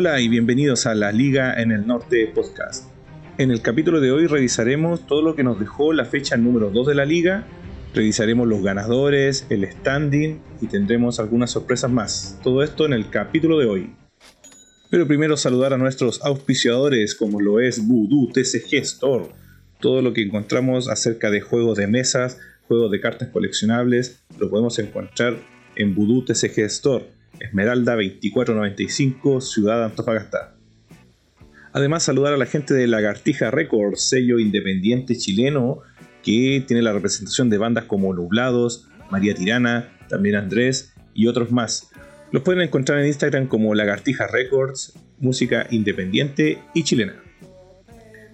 Hola 0.00 0.20
y 0.20 0.28
bienvenidos 0.28 0.86
a 0.86 0.94
la 0.94 1.10
Liga 1.10 1.60
en 1.60 1.72
el 1.72 1.84
Norte 1.84 2.30
podcast. 2.32 2.88
En 3.36 3.50
el 3.50 3.62
capítulo 3.62 4.00
de 4.00 4.12
hoy 4.12 4.28
revisaremos 4.28 5.04
todo 5.08 5.22
lo 5.22 5.34
que 5.34 5.42
nos 5.42 5.58
dejó 5.58 5.92
la 5.92 6.04
fecha 6.04 6.36
número 6.36 6.70
2 6.70 6.86
de 6.86 6.94
la 6.94 7.04
liga, 7.04 7.48
revisaremos 7.94 8.46
los 8.46 8.62
ganadores, 8.62 9.44
el 9.50 9.68
standing 9.68 10.40
y 10.60 10.68
tendremos 10.68 11.18
algunas 11.18 11.50
sorpresas 11.50 11.90
más. 11.90 12.38
Todo 12.44 12.62
esto 12.62 12.86
en 12.86 12.92
el 12.92 13.10
capítulo 13.10 13.58
de 13.58 13.66
hoy. 13.66 13.96
Pero 14.88 15.08
primero 15.08 15.36
saludar 15.36 15.72
a 15.72 15.78
nuestros 15.78 16.22
auspiciadores 16.22 17.16
como 17.16 17.40
lo 17.40 17.58
es 17.58 17.84
Voodoo 17.84 18.30
TCG 18.32 18.74
Store. 18.74 19.24
Todo 19.80 20.00
lo 20.00 20.12
que 20.12 20.22
encontramos 20.22 20.88
acerca 20.88 21.28
de 21.32 21.40
juegos 21.40 21.76
de 21.76 21.88
mesas, 21.88 22.38
juegos 22.68 22.92
de 22.92 23.00
cartas 23.00 23.30
coleccionables, 23.30 24.22
lo 24.38 24.48
podemos 24.48 24.78
encontrar 24.78 25.38
en 25.74 25.96
Voodoo 25.96 26.24
TCG 26.24 26.60
Store 26.66 27.17
Esmeralda 27.40 27.94
2495, 27.94 29.40
Ciudad 29.40 29.84
Antofagasta. 29.84 30.54
Además, 31.72 32.02
saludar 32.02 32.32
a 32.32 32.38
la 32.38 32.46
gente 32.46 32.74
de 32.74 32.86
Lagartija 32.86 33.50
Records, 33.50 34.02
sello 34.02 34.38
independiente 34.38 35.16
chileno 35.16 35.82
que 36.22 36.64
tiene 36.66 36.82
la 36.82 36.92
representación 36.92 37.50
de 37.50 37.58
bandas 37.58 37.84
como 37.84 38.12
Nublados, 38.12 38.88
María 39.10 39.34
Tirana, 39.34 39.88
también 40.08 40.36
Andrés 40.36 40.94
y 41.14 41.26
otros 41.26 41.52
más. 41.52 41.90
Los 42.32 42.42
pueden 42.42 42.62
encontrar 42.62 42.98
en 42.98 43.06
Instagram 43.06 43.46
como 43.46 43.74
Lagartija 43.74 44.26
Records, 44.26 44.94
música 45.18 45.66
independiente 45.70 46.58
y 46.74 46.82
chilena. 46.82 47.22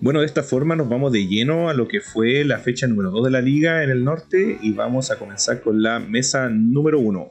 Bueno, 0.01 0.21
de 0.21 0.27
esta 0.27 0.43
forma 0.43 0.77
nos 0.77 0.89
vamos 0.89 1.13
de 1.13 1.27
lleno 1.27 1.69
a 1.69 1.75
lo 1.75 1.89
que 1.89 2.01
fue 2.01 2.45
la 2.45 2.59
fecha 2.59 2.87
número 2.87 3.11
2 3.11 3.27
de 3.27 3.31
la 3.31 3.41
liga 3.41 3.85
en 3.85 3.91
el 3.91 4.05
norte 4.05 4.59
y 4.61 4.73
vamos 4.73 5.11
a 5.11 5.17
comenzar 5.17 5.61
con 5.61 5.83
la 5.83 6.01
mesa 6.01 6.49
número 6.51 6.99
1. 6.99 7.31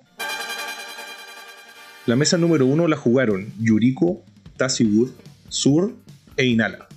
La 2.06 2.18
mesa 2.18 2.38
número 2.38 2.66
1 2.66 2.90
la 2.90 2.98
jugaron 2.98 3.54
Yuriko, 3.62 4.22
Tasigur, 4.58 5.10
Sur 5.48 5.94
e 6.36 6.46
Inala. 6.46 6.90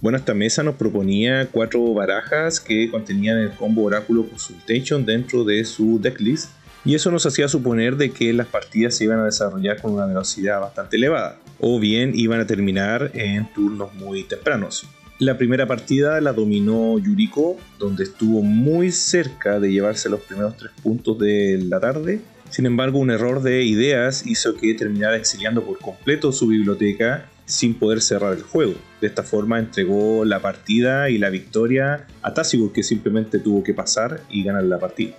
Bueno, 0.00 0.16
esta 0.16 0.32
mesa 0.32 0.62
nos 0.62 0.76
proponía 0.76 1.48
cuatro 1.50 1.92
barajas 1.92 2.60
que 2.60 2.88
contenían 2.88 3.38
el 3.38 3.50
combo 3.50 3.82
Oráculo 3.82 4.28
Consultation 4.28 5.04
dentro 5.04 5.42
de 5.42 5.64
su 5.64 5.98
decklist 6.00 6.50
y 6.84 6.94
eso 6.94 7.10
nos 7.10 7.26
hacía 7.26 7.48
suponer 7.48 7.96
de 7.96 8.12
que 8.12 8.32
las 8.32 8.46
partidas 8.46 8.94
se 8.94 9.02
iban 9.02 9.18
a 9.18 9.24
desarrollar 9.24 9.82
con 9.82 9.94
una 9.94 10.06
velocidad 10.06 10.60
bastante 10.60 10.98
elevada 10.98 11.40
o 11.58 11.80
bien 11.80 12.12
iban 12.14 12.38
a 12.38 12.46
terminar 12.46 13.10
en 13.12 13.52
turnos 13.54 13.92
muy 13.94 14.22
tempranos. 14.22 14.86
La 15.18 15.36
primera 15.36 15.66
partida 15.66 16.20
la 16.20 16.32
dominó 16.32 16.96
Yuriko, 17.00 17.56
donde 17.80 18.04
estuvo 18.04 18.40
muy 18.42 18.92
cerca 18.92 19.58
de 19.58 19.72
llevarse 19.72 20.08
los 20.08 20.20
primeros 20.20 20.56
tres 20.56 20.70
puntos 20.80 21.18
de 21.18 21.58
la 21.64 21.80
tarde 21.80 22.20
sin 22.50 22.66
embargo, 22.66 22.98
un 22.98 23.10
error 23.10 23.42
de 23.42 23.64
ideas 23.64 24.26
hizo 24.26 24.54
que 24.56 24.74
terminara 24.74 25.16
exiliando 25.16 25.62
por 25.62 25.78
completo 25.78 26.32
su 26.32 26.48
biblioteca 26.48 27.28
sin 27.44 27.74
poder 27.74 28.00
cerrar 28.00 28.34
el 28.34 28.42
juego. 28.42 28.74
De 29.00 29.06
esta 29.06 29.22
forma 29.22 29.58
entregó 29.58 30.24
la 30.24 30.40
partida 30.40 31.10
y 31.10 31.18
la 31.18 31.30
victoria 31.30 32.06
a 32.22 32.34
Tassigur 32.34 32.72
que 32.72 32.82
simplemente 32.82 33.38
tuvo 33.38 33.62
que 33.62 33.74
pasar 33.74 34.20
y 34.30 34.42
ganar 34.42 34.64
la 34.64 34.78
partida. 34.78 35.14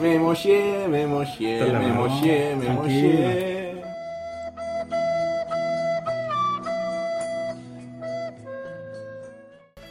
Me 0.00 0.18
moché, 0.18 0.88
me 0.88 1.06
moché, 1.06 1.72
me 1.72 1.92
moché, 1.92 2.56
me 2.56 2.68
moché. 2.70 3.74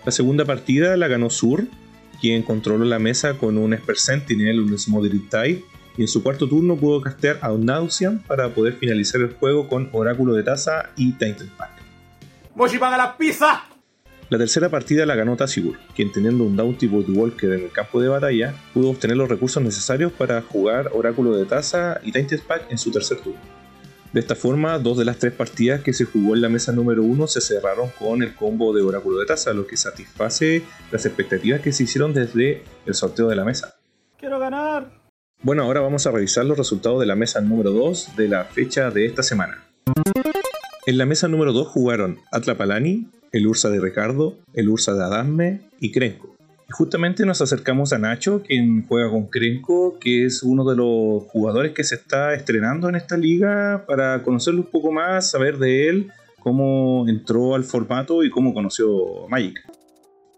La 0.06 0.12
segunda 0.12 0.44
partida 0.44 0.98
la 0.98 1.08
ganó 1.08 1.30
Sur 1.30 1.66
quien 2.24 2.42
controló 2.42 2.86
la 2.86 3.00
mesa 3.00 3.38
con 3.38 3.58
un 3.58 3.74
Esper 3.74 3.98
Sentinel, 3.98 4.62
un 4.62 4.80
Smothered 4.80 5.24
Tide, 5.30 5.66
y 5.98 6.04
en 6.04 6.08
su 6.08 6.24
cuarto 6.24 6.48
turno 6.48 6.78
pudo 6.78 7.02
castear 7.02 7.38
a 7.42 7.52
Nausian 7.52 8.20
para 8.20 8.48
poder 8.54 8.76
finalizar 8.76 9.20
el 9.20 9.34
juego 9.34 9.68
con 9.68 9.90
Oráculo 9.92 10.34
de 10.34 10.42
Taza 10.42 10.92
y 10.96 11.12
Tainted 11.12 11.50
Pack. 11.58 11.72
¡Moshi 12.56 12.78
paga 12.78 12.96
la 12.96 13.18
pizza! 13.18 13.66
La 14.30 14.38
tercera 14.38 14.70
partida 14.70 15.06
la 15.06 15.16
ganó 15.16 15.36
Tassigur, 15.36 15.78
quien 15.94 16.14
teniendo 16.14 16.46
un 16.46 16.56
Bounty 16.56 16.88
Walker 16.88 17.52
en 17.52 17.66
el 17.66 17.72
campo 17.72 18.00
de 18.00 18.08
batalla, 18.08 18.56
pudo 18.74 18.92
obtener 18.92 19.18
los 19.18 19.28
recursos 19.28 19.62
necesarios 19.62 20.14
para 20.14 20.42
jugar 20.44 20.92
Oráculo 20.94 21.36
de 21.36 21.44
Taza 21.44 22.00
y 22.06 22.14
Tainted 22.14 22.40
Pack 22.48 22.72
en 22.72 22.78
su 22.78 22.90
tercer 22.90 23.18
turno. 23.18 23.63
De 24.14 24.20
esta 24.20 24.36
forma, 24.36 24.78
dos 24.78 24.96
de 25.00 25.06
las 25.06 25.18
tres 25.18 25.34
partidas 25.34 25.82
que 25.82 25.92
se 25.92 26.06
jugó 26.06 26.36
en 26.36 26.42
la 26.44 26.50
mesa 26.50 26.72
número 26.72 27.02
uno 27.02 27.26
se 27.26 27.42
cerraron 27.42 27.90
con 27.98 28.22
el 28.22 28.36
combo 28.36 28.72
de 28.72 28.84
Oráculo 28.84 29.18
de 29.18 29.26
Taza, 29.26 29.54
lo 29.54 29.66
que 29.66 29.76
satisface 29.76 30.62
las 30.92 31.08
expectativas 31.08 31.62
que 31.62 31.72
se 31.72 31.86
hicieron 31.86 32.14
desde 32.14 32.64
el 32.86 32.94
sorteo 32.94 33.28
de 33.28 33.36
la 33.36 33.44
mesa. 33.44 33.76
¡Quiero 34.20 34.38
ganar! 34.38 35.02
Bueno, 35.42 35.64
ahora 35.64 35.82
vamos 35.82 36.06
a 36.06 36.12
revisar 36.12 36.46
los 36.46 36.60
resultados 36.60 37.00
de 37.00 37.08
la 37.08 37.16
mesa 37.16 37.42
número 37.42 37.72
2 37.72 38.16
de 38.16 38.28
la 38.28 38.46
fecha 38.46 38.92
de 38.92 39.08
esta 39.08 39.24
semana. 39.24 39.64
En 40.86 40.98
la 41.00 41.08
mesa 41.08 41.28
número 41.28 41.52
2 41.52 41.68
jugaron 41.68 42.20
Atlapalani, 42.32 43.10
el 43.32 43.48
Ursa 43.48 43.72
de 43.72 43.82
Ricardo, 43.82 44.38
el 44.54 44.70
Ursa 44.70 44.94
de 44.94 45.04
Adame 45.04 45.62
y 45.80 45.92
Krenko 45.92 46.33
justamente 46.74 47.26
nos 47.26 47.42
acercamos 47.42 47.94
a 47.94 48.00
Nacho, 48.00 48.42
quien 48.42 48.86
juega 48.88 49.10
con 49.10 49.28
Krenko, 49.28 50.00
que 50.00 50.26
es 50.26 50.44
uno 50.44 50.68
de 50.70 50.76
los 50.76 51.24
jugadores 51.32 51.72
que 51.72 51.84
se 51.84 51.96
está 51.96 52.34
estrenando 52.34 52.90
en 52.90 52.96
esta 52.96 53.16
liga, 53.16 53.86
para 53.88 54.24
conocerlo 54.24 54.62
un 54.62 54.72
poco 54.72 54.92
más, 54.92 55.30
saber 55.30 55.60
de 55.60 55.88
él, 55.88 56.12
cómo 56.40 57.06
entró 57.08 57.56
al 57.56 57.64
formato 57.64 58.24
y 58.24 58.30
cómo 58.30 58.54
conoció 58.54 59.28
Magic. 59.30 59.60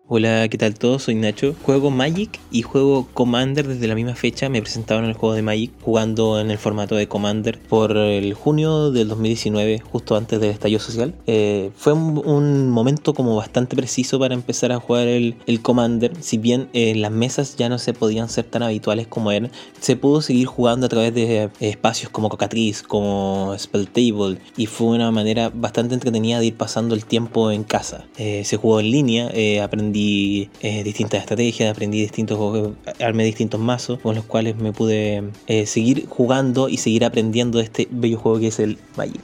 Hola, 0.07 0.47
¿qué 0.49 0.59
tal 0.59 0.75
todos? 0.75 1.01
Soy 1.01 1.15
Nacho. 1.15 1.55
Juego 1.63 1.89
Magic 1.89 2.39
y 2.51 2.61
juego 2.61 3.07
Commander 3.15 3.67
desde 3.67 3.87
la 3.87 3.95
misma 3.95 4.13
fecha. 4.13 4.49
Me 4.49 4.61
presentaron 4.61 5.05
en 5.05 5.09
el 5.09 5.15
juego 5.15 5.33
de 5.33 5.41
Magic 5.41 5.71
jugando 5.81 6.39
en 6.39 6.51
el 6.51 6.59
formato 6.59 6.93
de 6.93 7.07
Commander 7.07 7.57
por 7.57 7.97
el 7.97 8.35
junio 8.35 8.91
del 8.91 9.07
2019, 9.07 9.79
justo 9.79 10.15
antes 10.15 10.39
del 10.39 10.51
estallido 10.51 10.79
social. 10.79 11.15
Eh, 11.25 11.71
fue 11.75 11.93
un, 11.93 12.69
momento 12.69 13.15
como 13.15 13.35
bastante 13.35 13.75
preciso 13.75 14.19
para 14.19 14.35
empezar 14.35 14.71
a 14.71 14.79
jugar 14.79 15.07
el, 15.07 15.37
Commander. 15.63 16.11
Si 16.19 16.37
bien 16.37 16.69
eh, 16.73 16.93
las 16.93 17.11
mesas 17.11 17.55
ya 17.55 17.67
no 17.67 17.79
se 17.79 17.93
podían 17.93 18.29
ser 18.29 18.45
tan 18.45 18.61
habituales 18.61 19.07
como 19.07 19.31
eran, 19.31 19.49
se 19.79 19.95
pudo 19.95 20.21
seguir 20.21 20.45
jugando 20.45 20.85
a 20.85 20.89
través 20.89 21.15
de 21.15 21.45
eh, 21.45 21.49
espacios 21.61 22.11
como 22.11 22.29
Cocatriz, 22.29 22.83
como 22.83 23.55
Spell 23.57 23.87
Table 23.87 24.37
y 24.55 24.67
fue 24.67 24.89
una 24.89 25.09
manera 25.09 25.49
bastante 25.51 25.95
entretenida 25.95 26.37
de 26.37 26.45
ir 26.45 26.57
pasando 26.57 26.93
el 26.93 27.05
tiempo 27.05 27.49
en 27.49 27.63
casa. 27.63 28.05
se 28.15 28.57
jugó 28.57 28.79
en 28.79 28.91
línea, 28.91 29.31
aprendí 29.63 29.94
aprendí 29.95 30.49
eh, 30.61 30.83
distintas 30.83 31.21
estrategias, 31.21 31.71
aprendí 31.71 32.01
distintos, 32.01 32.73
armé 32.99 33.23
distintos 33.23 33.59
mazos 33.59 33.99
con 33.99 34.15
los 34.15 34.25
cuales 34.25 34.57
me 34.57 34.73
pude 34.73 35.23
eh, 35.47 35.65
seguir 35.65 36.07
jugando 36.07 36.67
y 36.67 36.77
seguir 36.77 37.05
aprendiendo 37.05 37.59
de 37.59 37.63
este 37.63 37.87
bello 37.89 38.17
juego 38.17 38.39
que 38.39 38.47
es 38.47 38.59
el 38.59 38.77
Magic. 38.97 39.21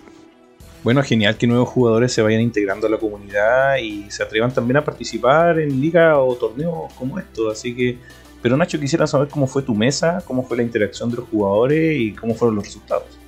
Bueno, 0.83 1.03
genial 1.03 1.38
que 1.38 1.45
nuevos 1.45 1.68
jugadores 1.69 2.13
se 2.13 2.21
vayan 2.21 2.41
integrando 2.41 2.88
a 2.88 2.89
la 2.89 2.97
comunidad 2.97 3.77
y 3.77 4.09
se 4.09 4.23
atrevan 4.23 4.53
también 4.53 4.77
a 4.77 4.85
participar 4.85 5.59
en 5.59 5.79
ligas 5.81 6.15
o 6.18 6.35
torneos 6.35 6.91
como 6.94 7.19
estos. 7.19 7.51
Así 7.51 7.75
que, 7.75 7.97
pero 8.41 8.56
Nacho, 8.56 8.79
quisiera 8.79 9.06
saber 9.06 9.27
cómo 9.27 9.47
fue 9.47 9.62
tu 9.63 9.75
mesa, 9.75 10.24
cómo 10.25 10.44
fue 10.44 10.57
la 10.57 10.63
interacción 10.63 11.12
de 11.12 11.17
los 11.17 11.27
jugadores 11.27 12.00
y 12.00 12.13
cómo 12.13 12.33
fueron 12.33 12.56
los 12.56 12.63
resultados. 12.65 13.19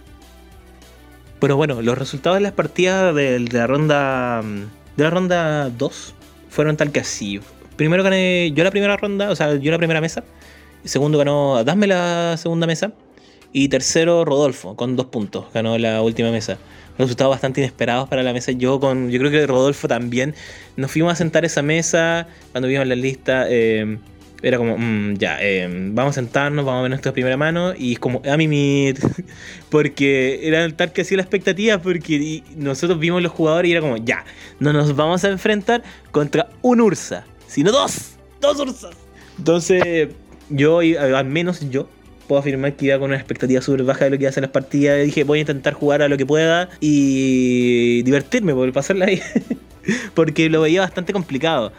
Bueno, 1.41 1.57
bueno, 1.57 1.81
los 1.81 1.97
resultados 1.97 2.37
de 2.37 2.41
las 2.41 2.53
partidas 2.53 3.13
de, 3.13 3.39
de 3.39 3.57
la 3.57 3.67
ronda 3.67 4.41
de 4.95 5.03
la 5.03 5.09
ronda 5.09 5.69
2 5.69 6.15
fueron 6.53 6.77
tal 6.77 6.91
que 6.91 6.99
así. 6.99 7.39
Primero 7.75 8.03
gané 8.03 8.51
yo 8.53 8.63
la 8.63 8.71
primera 8.71 8.95
ronda, 8.95 9.31
o 9.31 9.35
sea, 9.35 9.55
yo 9.55 9.71
la 9.71 9.79
primera 9.79 9.99
mesa. 9.99 10.23
Segundo 10.85 11.17
ganó 11.17 11.63
Dasme 11.63 11.87
la 11.87 12.37
segunda 12.37 12.67
mesa. 12.67 12.93
Y 13.51 13.69
tercero 13.69 14.25
Rodolfo, 14.25 14.75
con 14.75 14.95
dos 14.95 15.07
puntos. 15.07 15.45
Ganó 15.53 15.77
la 15.77 16.01
última 16.01 16.31
mesa. 16.31 16.57
Resultados 16.97 17.31
bastante 17.31 17.61
inesperados 17.61 18.07
para 18.09 18.23
la 18.23 18.33
mesa. 18.33 18.51
Yo 18.51 18.79
con. 18.79 19.09
Yo 19.09 19.19
creo 19.19 19.31
que 19.31 19.45
Rodolfo 19.47 19.87
también. 19.87 20.35
Nos 20.75 20.91
fuimos 20.91 21.13
a 21.13 21.15
sentar 21.15 21.45
esa 21.45 21.61
mesa. 21.61 22.27
Cuando 22.51 22.67
vimos 22.67 22.87
la 22.87 22.95
lista. 22.95 23.45
Eh, 23.49 23.97
era 24.43 24.57
como, 24.57 24.77
mm, 24.77 25.15
ya, 25.15 25.37
eh, 25.41 25.67
vamos 25.93 26.11
a 26.11 26.21
sentarnos, 26.21 26.65
vamos 26.65 26.79
a 26.79 26.81
ver 26.83 26.89
nuestra 26.91 27.13
primera 27.13 27.37
mano. 27.37 27.73
Y 27.75 27.93
es 27.93 27.99
como, 27.99 28.21
a 28.29 28.37
mimir. 28.37 28.99
porque 29.69 30.41
era 30.43 30.69
tal 30.69 30.91
que 30.91 31.01
hacía 31.01 31.17
la 31.17 31.23
expectativa. 31.23 31.81
Porque 31.81 32.43
nosotros 32.57 32.99
vimos 32.99 33.23
los 33.23 33.31
jugadores 33.31 33.69
y 33.69 33.71
era 33.71 33.81
como, 33.81 33.97
ya, 33.97 34.25
no 34.59 34.73
nos 34.73 34.95
vamos 34.95 35.23
a 35.23 35.29
enfrentar 35.29 35.81
contra 36.11 36.49
un 36.61 36.81
Ursa, 36.81 37.25
sino 37.47 37.71
dos. 37.71 38.15
Dos 38.41 38.59
Ursas. 38.59 38.95
Entonces, 39.37 40.09
yo, 40.49 40.79
al 40.79 41.25
menos 41.25 41.69
yo, 41.69 41.87
puedo 42.27 42.39
afirmar 42.41 42.75
que 42.75 42.87
iba 42.87 42.99
con 42.99 43.09
una 43.09 43.17
expectativa 43.17 43.61
súper 43.61 43.83
baja 43.83 44.05
de 44.05 44.11
lo 44.11 44.17
que 44.17 44.23
iba 44.23 44.29
a 44.29 44.31
hacer 44.31 44.43
las 44.43 44.51
partidas. 44.51 45.03
Dije, 45.05 45.23
voy 45.23 45.39
a 45.39 45.41
intentar 45.41 45.73
jugar 45.73 46.01
a 46.01 46.09
lo 46.09 46.17
que 46.17 46.25
pueda 46.25 46.69
y 46.81 48.03
divertirme 48.03 48.53
por 48.53 48.71
pasarla 48.73 49.05
ahí. 49.07 49.21
porque 50.13 50.49
lo 50.49 50.61
veía 50.61 50.81
bastante 50.81 51.13
complicado. 51.13 51.71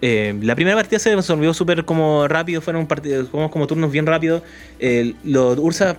Eh, 0.00 0.38
la 0.42 0.54
primera 0.54 0.76
partida 0.76 0.98
se 0.98 1.14
resolvió 1.14 1.54
súper 1.54 1.84
como 1.84 2.28
rápido, 2.28 2.60
fueron 2.60 2.86
partidos 2.86 3.28
como, 3.28 3.66
turnos 3.66 3.90
bien 3.90 4.06
rápidos. 4.06 4.42
los 5.24 5.58
Ursa 5.58 5.98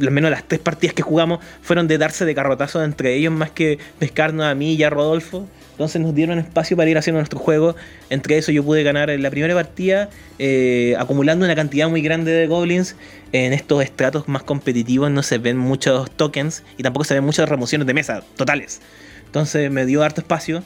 al 0.00 0.10
menos 0.10 0.30
las 0.30 0.46
tres 0.46 0.60
partidas 0.60 0.94
que 0.94 1.02
jugamos 1.02 1.40
fueron 1.62 1.86
de 1.86 1.98
darse 1.98 2.24
de 2.24 2.34
carrotazos 2.34 2.84
entre 2.84 3.14
ellos 3.14 3.32
más 3.32 3.50
que 3.50 3.78
pescarnos 3.98 4.46
a 4.46 4.54
mí 4.54 4.74
y 4.74 4.82
a 4.82 4.90
Rodolfo. 4.90 5.48
Entonces 5.72 6.00
nos 6.00 6.14
dieron 6.14 6.38
espacio 6.38 6.76
para 6.76 6.88
ir 6.88 6.96
haciendo 6.96 7.18
nuestro 7.18 7.38
juego. 7.38 7.74
Entre 8.08 8.38
eso 8.38 8.52
yo 8.52 8.62
pude 8.62 8.84
ganar 8.84 9.10
en 9.10 9.22
la 9.22 9.30
primera 9.30 9.54
partida, 9.54 10.08
eh, 10.38 10.94
acumulando 10.98 11.44
una 11.44 11.56
cantidad 11.56 11.88
muy 11.88 12.00
grande 12.00 12.30
de 12.30 12.46
goblins. 12.46 12.94
En 13.32 13.52
estos 13.52 13.82
estratos 13.82 14.28
más 14.28 14.44
competitivos 14.44 15.10
no 15.10 15.22
se 15.24 15.38
ven 15.38 15.56
muchos 15.56 16.10
tokens 16.12 16.62
y 16.76 16.84
tampoco 16.84 17.04
se 17.04 17.14
ven 17.14 17.24
muchas 17.24 17.48
remociones 17.48 17.86
de 17.86 17.94
mesa 17.94 18.22
totales. 18.36 18.80
Entonces 19.26 19.70
me 19.70 19.84
dio 19.84 20.04
harto 20.04 20.20
espacio. 20.20 20.62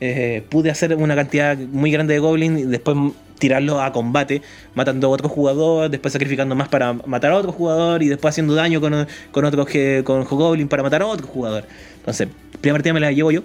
Eh, 0.00 0.44
pude 0.48 0.70
hacer 0.70 0.96
una 0.96 1.14
cantidad 1.14 1.56
muy 1.56 1.90
grande 1.92 2.14
de 2.14 2.20
goblins 2.20 2.60
y 2.60 2.64
después 2.64 2.96
tirarlo 3.38 3.80
a 3.80 3.92
combate, 3.92 4.42
matando 4.74 5.08
a 5.08 5.10
otro 5.10 5.28
jugador, 5.28 5.90
después 5.90 6.12
sacrificando 6.12 6.54
más 6.54 6.68
para 6.68 6.92
matar 6.92 7.32
a 7.32 7.36
otro 7.36 7.52
jugador 7.52 8.02
y 8.02 8.08
después 8.08 8.32
haciendo 8.32 8.54
daño 8.54 8.80
con, 8.80 9.06
con 9.32 9.44
otro 9.44 9.66
con 10.04 10.24
goblin 10.24 10.68
para 10.68 10.82
matar 10.82 11.02
a 11.02 11.06
otro 11.06 11.26
jugador. 11.26 11.64
Entonces, 11.96 12.28
primera 12.60 12.74
partida 12.74 12.94
me 12.94 13.00
la 13.00 13.10
llevo 13.10 13.32
yo. 13.32 13.42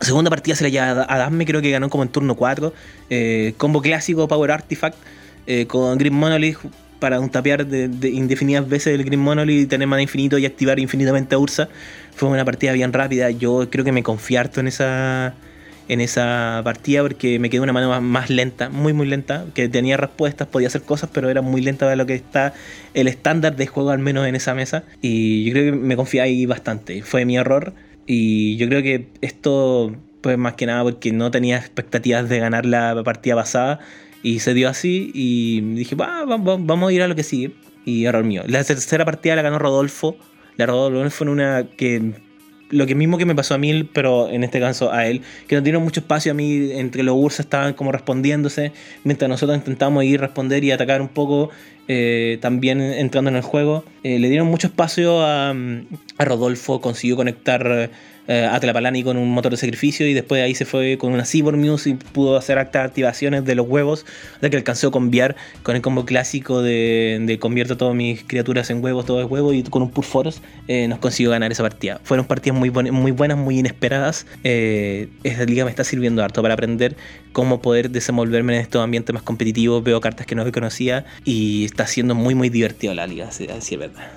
Segunda 0.00 0.28
partida 0.28 0.54
se 0.56 0.64
la 0.64 0.70
lleva 0.70 1.06
a 1.08 1.18
Dasme, 1.18 1.46
creo 1.46 1.62
que 1.62 1.70
ganó 1.70 1.88
como 1.88 2.02
en 2.02 2.10
turno 2.10 2.34
4. 2.34 2.72
Eh, 3.08 3.54
combo 3.56 3.80
clásico, 3.80 4.28
Power 4.28 4.50
Artifact, 4.50 4.96
eh, 5.46 5.66
con 5.66 5.96
Green 5.98 6.14
Monolith 6.14 6.58
para 6.98 7.20
un 7.20 7.30
tapear 7.30 7.66
de, 7.66 8.08
indefinidas 8.08 8.68
veces 8.68 8.94
el 8.94 9.04
Green 9.04 9.20
Monolith 9.20 9.62
y 9.62 9.66
tener 9.66 9.86
mana 9.86 10.02
infinito 10.02 10.38
y 10.38 10.46
activar 10.46 10.78
infinitamente 10.78 11.34
a 11.34 11.38
Ursa. 11.38 11.68
Fue 12.16 12.30
una 12.30 12.46
partida 12.46 12.72
bien 12.72 12.94
rápida. 12.94 13.30
Yo 13.30 13.68
creo 13.70 13.84
que 13.84 13.92
me 13.92 14.02
confié 14.02 14.40
en 14.56 14.66
esa, 14.66 15.34
en 15.86 16.00
esa 16.00 16.62
partida 16.64 17.02
porque 17.02 17.38
me 17.38 17.50
quedó 17.50 17.62
una 17.62 17.74
mano 17.74 18.00
más, 18.00 18.30
lenta, 18.30 18.70
muy 18.70 18.94
muy 18.94 19.06
lenta, 19.06 19.44
que 19.52 19.68
tenía 19.68 19.98
respuestas, 19.98 20.48
podía 20.48 20.68
hacer 20.68 20.80
cosas, 20.80 21.10
pero 21.12 21.28
era 21.28 21.42
muy 21.42 21.60
lenta 21.60 21.86
de 21.90 21.94
lo 21.94 22.06
que 22.06 22.14
está 22.14 22.54
el 22.94 23.06
estándar 23.06 23.54
de 23.56 23.66
juego 23.66 23.90
al 23.90 23.98
menos 23.98 24.26
en 24.26 24.34
esa 24.34 24.54
mesa. 24.54 24.84
Y 25.02 25.44
yo 25.44 25.52
creo 25.52 25.72
que 25.72 25.78
me 25.78 25.94
confié 25.94 26.22
ahí 26.22 26.46
bastante. 26.46 27.02
Fue 27.02 27.26
mi 27.26 27.36
error. 27.36 27.74
Y 28.06 28.56
yo 28.56 28.66
creo 28.66 28.82
que 28.82 29.08
esto, 29.20 29.94
pues 30.22 30.38
más 30.38 30.54
que 30.54 30.64
nada 30.64 30.84
porque 30.84 31.12
no 31.12 31.30
tenía 31.30 31.58
expectativas 31.58 32.30
de 32.30 32.38
ganar 32.38 32.64
la 32.64 33.02
partida 33.04 33.34
pasada. 33.34 33.80
Y 34.22 34.38
se 34.38 34.54
dio 34.54 34.70
así 34.70 35.10
y 35.12 35.60
dije, 35.74 35.94
vamos 35.96 36.88
a 36.88 36.92
ir 36.94 37.02
a 37.02 37.08
lo 37.08 37.14
que 37.14 37.24
sigue. 37.24 37.52
Y 37.84 38.06
error 38.06 38.24
mío. 38.24 38.42
La 38.46 38.64
tercera 38.64 39.04
partida 39.04 39.36
la 39.36 39.42
ganó 39.42 39.58
Rodolfo. 39.58 40.16
La 40.56 40.66
Rodolfo 40.66 41.24
en 41.24 41.28
una 41.28 41.66
que 41.76 42.12
lo 42.70 42.86
que 42.86 42.94
mismo 42.94 43.18
que 43.18 43.26
me 43.26 43.34
pasó 43.34 43.54
a 43.54 43.58
mí, 43.58 43.84
pero 43.84 44.28
en 44.28 44.44
este 44.44 44.60
caso 44.60 44.92
a 44.92 45.06
él, 45.06 45.22
que 45.46 45.54
no 45.54 45.62
dieron 45.62 45.82
mucho 45.82 46.00
espacio. 46.00 46.32
A 46.32 46.34
mí, 46.34 46.72
entre 46.72 47.02
los 47.02 47.14
Ursa 47.16 47.42
estaban 47.42 47.74
como 47.74 47.92
respondiéndose, 47.92 48.72
mientras 49.04 49.28
nosotros 49.28 49.56
intentamos 49.56 50.04
ir 50.04 50.20
responder 50.20 50.64
y 50.64 50.72
atacar 50.72 51.00
un 51.00 51.08
poco, 51.08 51.50
eh, 51.88 52.38
también 52.40 52.80
entrando 52.80 53.30
en 53.30 53.36
el 53.36 53.42
juego. 53.42 53.84
Eh, 54.02 54.18
le 54.18 54.28
dieron 54.28 54.48
mucho 54.48 54.68
espacio 54.68 55.20
a, 55.22 55.50
a 55.50 56.24
Rodolfo, 56.24 56.80
consiguió 56.80 57.16
conectar 57.16 57.90
eh, 58.28 58.44
a 58.50 58.58
Tlapalani 58.58 59.04
con 59.04 59.16
un 59.16 59.30
motor 59.30 59.52
de 59.52 59.56
sacrificio 59.56 60.04
y 60.06 60.12
después 60.12 60.42
ahí 60.42 60.54
se 60.56 60.64
fue 60.64 60.98
con 60.98 61.12
una 61.12 61.24
Cyborg 61.24 61.58
Muse 61.58 61.90
y 61.90 61.94
pudo 61.94 62.36
hacer 62.36 62.58
activaciones 62.58 63.44
de 63.44 63.54
los 63.54 63.68
huevos 63.68 64.04
hasta 64.34 64.50
que 64.50 64.56
alcanzó 64.56 64.88
a 64.88 64.90
conviar 64.90 65.36
con 65.62 65.76
el 65.76 65.82
combo 65.82 66.04
clásico 66.04 66.60
de, 66.60 67.18
de 67.22 67.38
convierto 67.38 67.76
todas 67.76 67.94
mis 67.94 68.24
criaturas 68.24 68.68
en 68.70 68.82
huevos, 68.82 69.06
todo 69.06 69.20
es 69.20 69.30
huevo 69.30 69.52
y 69.52 69.62
con 69.62 69.82
un 69.82 69.92
eh, 70.66 70.88
nos 70.88 70.98
consiguió 70.98 71.30
ganar 71.30 71.52
esa 71.52 71.62
partida. 71.62 72.00
Fueron 72.02 72.26
partidas 72.26 72.58
muy, 72.58 72.68
buenas, 72.68 73.38
muy 73.38 73.58
inesperadas. 73.58 74.26
Esta 74.42 75.44
liga 75.44 75.64
me 75.64 75.70
está 75.70 75.84
sirviendo 75.84 76.22
harto 76.22 76.42
para 76.42 76.54
aprender 76.54 76.96
cómo 77.32 77.62
poder 77.62 77.90
desenvolverme 77.90 78.56
en 78.56 78.62
estos 78.62 78.82
ambientes 78.82 79.14
más 79.14 79.22
competitivos. 79.22 79.84
Veo 79.84 80.00
cartas 80.00 80.26
que 80.26 80.34
no 80.34 80.44
conocía 80.52 81.04
y 81.24 81.64
está 81.76 81.86
siendo 81.86 82.14
muy 82.14 82.34
muy 82.34 82.48
divertido 82.48 82.94
la 82.94 83.06
liga, 83.06 83.28
así 83.28 83.44
es 83.44 83.78
verdad. 83.78 84.10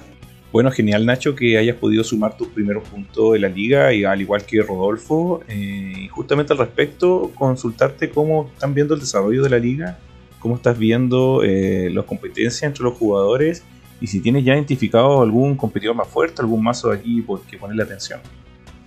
Bueno, 0.54 0.72
genial 0.72 1.06
Nacho 1.06 1.36
que 1.36 1.58
hayas 1.58 1.76
podido 1.76 2.06
sumar 2.06 2.38
tus 2.38 2.48
primeros 2.48 2.88
puntos 2.88 3.34
de 3.34 3.40
la 3.40 3.50
liga, 3.50 3.94
y 3.94 4.06
al 4.06 4.22
igual 4.22 4.46
que 4.46 4.62
Rodolfo. 4.62 5.42
Eh, 5.50 5.94
y 6.06 6.08
justamente 6.08 6.54
al 6.54 6.60
respecto, 6.60 7.32
consultarte 7.36 8.10
cómo 8.10 8.50
están 8.54 8.74
viendo 8.74 8.94
el 8.94 9.02
desarrollo 9.02 9.44
de 9.44 9.50
la 9.50 9.60
liga, 9.60 10.00
cómo 10.40 10.56
estás 10.56 10.80
viendo 10.80 11.44
eh, 11.44 11.90
las 11.94 12.06
competencias 12.06 12.64
entre 12.64 12.86
los 12.86 12.94
jugadores 12.98 13.64
y 14.00 14.08
si 14.08 14.22
tienes 14.22 14.46
ya 14.46 14.54
identificado 14.54 15.22
algún 15.22 15.58
competidor 15.58 15.96
más 15.96 16.08
fuerte, 16.08 16.42
algún 16.42 16.64
mazo 16.64 16.90
de 16.90 16.98
aquí 16.98 17.22
por 17.22 17.42
que 17.42 17.58
ponerle 17.58 17.84
atención 17.84 18.22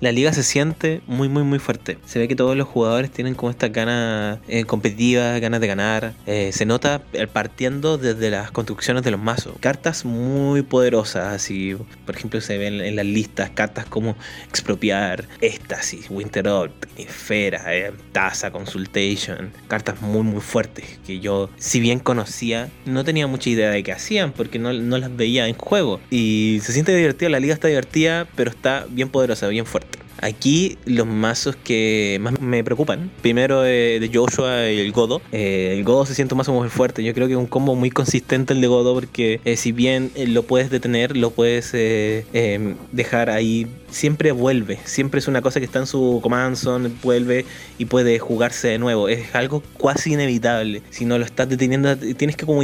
la 0.02 0.10
liga 0.10 0.32
se 0.32 0.42
siente 0.42 1.00
muy, 1.06 1.28
muy, 1.28 1.44
muy 1.44 1.60
fuerte. 1.60 1.96
Se 2.04 2.18
ve 2.18 2.26
que 2.26 2.34
todos 2.34 2.56
los 2.56 2.66
jugadores 2.66 3.12
tienen 3.12 3.36
como 3.36 3.50
esta 3.50 3.68
ganas 3.68 4.40
eh, 4.48 4.64
competitivas, 4.64 5.40
ganas 5.40 5.60
de 5.60 5.68
ganar. 5.68 6.12
Eh, 6.26 6.50
se 6.52 6.66
nota 6.66 7.02
partiendo 7.32 7.98
desde 7.98 8.28
las 8.28 8.50
construcciones 8.50 9.04
de 9.04 9.12
los 9.12 9.20
mazos. 9.20 9.54
Cartas 9.60 10.04
muy 10.04 10.62
poderosas, 10.62 11.32
así, 11.32 11.76
por 12.04 12.16
ejemplo, 12.16 12.40
se 12.40 12.58
ven 12.58 12.80
en 12.80 12.96
las 12.96 13.06
listas 13.06 13.50
cartas 13.50 13.84
como 13.84 14.16
Expropiar, 14.48 15.28
Éxtasis, 15.40 16.10
Winter 16.10 16.48
Orb, 16.48 16.72
Esfera, 16.98 17.62
eh, 17.72 17.92
Taza, 18.10 18.50
Consultation. 18.50 19.52
Cartas 19.68 20.02
muy, 20.02 20.24
muy 20.24 20.40
fuertes 20.40 20.98
que 21.06 21.20
yo, 21.20 21.48
si 21.58 21.78
bien 21.78 22.00
conocía, 22.00 22.68
no 22.86 23.04
tenía 23.04 23.28
mucha 23.28 23.50
idea 23.50 23.70
de 23.70 23.84
qué 23.84 23.92
hacían 23.92 24.32
porque 24.32 24.58
no, 24.58 24.72
no 24.72 24.98
las 24.98 25.14
veía 25.16 25.46
en 25.46 25.54
juego. 25.54 26.00
Y 26.10 26.58
se 26.64 26.72
siente 26.72 26.92
divertida, 26.92 27.28
la 27.28 27.38
liga 27.38 27.54
está 27.54 27.68
divertida, 27.68 28.26
pero 28.34 28.50
está 28.50 28.84
bien 28.90 29.08
poderosa, 29.08 29.46
bien 29.46 29.64
fuerte. 29.64 29.91
Aquí 30.20 30.78
los 30.84 31.06
mazos 31.06 31.56
que 31.56 32.18
más 32.20 32.40
me 32.40 32.62
preocupan, 32.62 33.10
primero 33.22 33.64
eh, 33.64 33.98
de 34.00 34.10
Joshua 34.12 34.70
y 34.70 34.78
el 34.78 34.92
Godo. 34.92 35.20
Eh, 35.32 35.74
el 35.76 35.84
Godo 35.84 36.06
se 36.06 36.14
siente 36.14 36.34
un 36.34 36.38
mazo 36.38 36.52
muy 36.52 36.68
fuerte, 36.68 37.02
yo 37.02 37.12
creo 37.14 37.26
que 37.26 37.32
es 37.32 37.38
un 37.38 37.46
combo 37.46 37.74
muy 37.74 37.90
consistente 37.90 38.52
el 38.52 38.60
de 38.60 38.66
Godo 38.66 38.94
porque 38.94 39.40
eh, 39.44 39.56
si 39.56 39.72
bien 39.72 40.12
lo 40.28 40.44
puedes 40.44 40.70
detener, 40.70 41.16
lo 41.16 41.30
puedes 41.30 41.72
dejar 41.72 43.30
ahí, 43.30 43.66
siempre 43.92 44.32
vuelve, 44.32 44.78
siempre 44.84 45.20
es 45.20 45.28
una 45.28 45.42
cosa 45.42 45.60
que 45.60 45.66
está 45.66 45.78
en 45.78 45.86
su 45.86 46.20
command 46.22 46.56
zone, 46.56 46.90
vuelve 47.02 47.44
y 47.78 47.84
puede 47.84 48.18
jugarse 48.18 48.68
de 48.68 48.78
nuevo, 48.78 49.08
es 49.08 49.34
algo 49.34 49.62
casi 49.80 50.14
inevitable. 50.14 50.82
Si 50.90 51.04
no 51.04 51.18
lo 51.18 51.24
estás 51.24 51.48
deteniendo, 51.48 51.96
tienes 51.96 52.36
que 52.36 52.46
como 52.46 52.62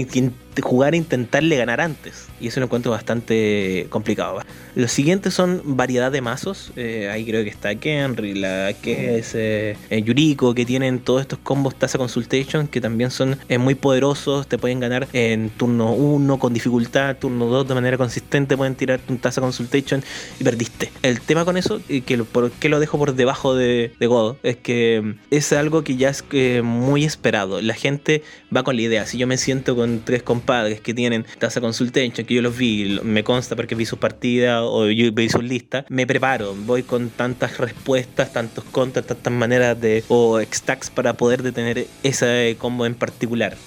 jugar 0.63 0.95
e 0.95 0.97
intentarle 0.97 1.57
ganar 1.57 1.81
antes. 1.81 2.27
Y 2.41 2.49
eso 2.49 2.61
lo 2.61 2.67
encuentro 2.67 2.91
bastante 2.91 3.87
complicado. 3.91 4.41
Los 4.75 4.93
siguientes 4.93 5.35
son 5.35 5.63
variedad 5.65 6.13
de 6.13 6.21
mazos. 6.21 6.73
Eh, 6.77 7.09
ahí 7.13 7.25
creo 7.25 7.43
que 7.45 7.51
está 7.51 7.75
Kenry, 7.75 8.35
la 8.35 8.73
que 8.81 9.19
es 9.19 9.33
eh, 9.35 9.77
Yuriko, 9.91 10.55
que 10.55 10.65
tienen 10.65 11.01
todos 11.01 11.23
estos 11.23 11.39
combos 11.41 11.75
Taza 11.75 11.99
Consultation 11.99 12.69
que 12.69 12.81
también 12.81 13.11
son 13.11 13.39
eh, 13.49 13.59
muy 13.59 13.75
poderosos. 13.75 14.47
Te 14.47 14.59
pueden 14.59 14.81
ganar 14.81 15.09
en 15.13 15.51
turno 15.51 15.93
1 15.93 16.39
con 16.39 16.53
dificultad, 16.53 17.17
turno 17.17 17.47
2 17.47 17.69
de 17.69 17.75
manera 17.75 17.97
consistente. 17.97 18.57
Pueden 18.57 18.75
tirar 18.75 19.01
un 19.09 19.19
Taza 19.19 19.41
Consultation 19.41 20.03
y 20.39 20.45
perdiste. 20.45 20.91
Tema 21.21 21.45
con 21.45 21.57
eso, 21.57 21.81
que 22.05 22.17
lo, 22.17 22.25
por 22.25 22.51
qué 22.51 22.69
lo 22.69 22.81
dejo 22.81 22.99
por 22.99 23.15
debajo 23.15 23.55
de, 23.55 23.93
de 23.99 24.07
Godo, 24.07 24.39
es 24.43 24.57
que 24.57 25.01
mm, 25.03 25.19
es 25.31 25.53
algo 25.53 25.85
que 25.85 25.97
ya 25.97 26.11
es 26.11 26.25
muy 26.63 27.05
esperado. 27.05 27.61
La 27.61 27.75
gente 27.75 28.23
va 28.55 28.65
con 28.65 28.77
la 28.77 28.83
idea. 28.83 29.07
Si 29.07 29.19
yo 29.19 29.27
me 29.27 29.37
siento 29.37 29.77
con 29.77 30.01
tres 30.05 30.23
compas 30.23 30.49
padres 30.49 30.81
que 30.81 30.95
tienen 30.95 31.27
Taza 31.39 31.61
Consultation, 31.61 32.25
que 32.25 32.35
yo 32.35 32.41
los 32.41 32.57
vi, 32.57 32.99
me 33.03 33.23
consta 33.23 33.55
porque 33.55 33.75
vi 33.75 33.85
sus 33.85 33.99
partidas 33.99 34.63
o 34.65 34.87
yo 34.87 35.13
vi 35.13 35.29
sus 35.29 35.45
listas, 35.45 35.85
me 35.91 36.07
preparo, 36.07 36.55
voy 36.55 36.83
con 36.85 37.11
tantas 37.11 37.59
respuestas, 37.59 38.33
tantos 38.33 38.65
contras, 38.65 39.07
tantas 39.07 39.31
maneras 39.31 39.79
de 39.79 40.03
o 40.09 40.41
stacks 40.41 40.89
para 40.89 41.13
poder 41.13 41.43
detener 41.43 41.87
ese 42.03 42.57
combo 42.59 42.87
en 42.87 42.95
particular. 42.95 43.59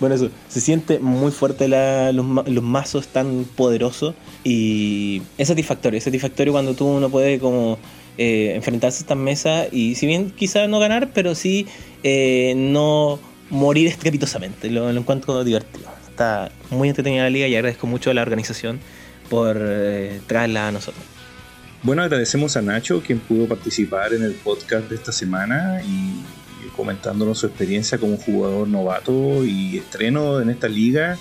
Bueno, 0.00 0.14
eso, 0.14 0.30
se 0.48 0.60
siente 0.60 0.98
muy 1.00 1.32
fuerte 1.32 1.68
los, 1.68 2.62
mazos 2.62 3.08
tan 3.08 3.44
poderosos 3.56 4.14
y 4.44 5.22
es 5.38 5.48
satisfactorio, 5.48 5.98
es 5.98 6.04
satisfactorio 6.04 6.52
cuando 6.52 6.74
tú 6.74 6.86
uno 6.86 7.10
puede 7.10 7.40
como 7.40 7.78
eh, 8.16 8.52
enfrentarse 8.54 8.98
a 8.98 9.00
estas 9.00 9.18
mesas 9.18 9.68
y 9.72 9.96
si 9.96 10.06
bien 10.06 10.30
quizás 10.30 10.68
no 10.68 10.78
ganar, 10.78 11.10
pero 11.12 11.34
sí 11.34 11.66
eh, 12.04 12.54
no 12.56 13.18
morir 13.50 13.88
estrepitosamente, 13.88 14.70
lo 14.70 14.88
encuentro 14.90 15.42
divertido 15.42 15.88
está 16.18 16.50
muy 16.70 16.88
entretenida 16.88 17.22
la 17.22 17.30
liga 17.30 17.46
y 17.46 17.54
agradezco 17.54 17.86
mucho 17.86 18.10
a 18.10 18.14
la 18.14 18.22
organización 18.22 18.80
por 19.30 19.56
eh, 19.60 20.20
traerla 20.26 20.66
a 20.66 20.72
nosotros. 20.72 21.04
Bueno, 21.84 22.02
agradecemos 22.02 22.56
a 22.56 22.62
Nacho 22.62 23.00
quien 23.06 23.20
pudo 23.20 23.46
participar 23.46 24.12
en 24.12 24.24
el 24.24 24.32
podcast 24.32 24.88
de 24.90 24.96
esta 24.96 25.12
semana 25.12 25.80
y 25.84 26.14
comentándonos 26.78 27.38
su 27.38 27.46
experiencia 27.46 27.98
como 27.98 28.16
jugador 28.16 28.68
novato 28.68 29.44
y 29.44 29.78
estreno 29.78 30.40
en 30.40 30.48
esta 30.48 30.68
liga 30.68 31.18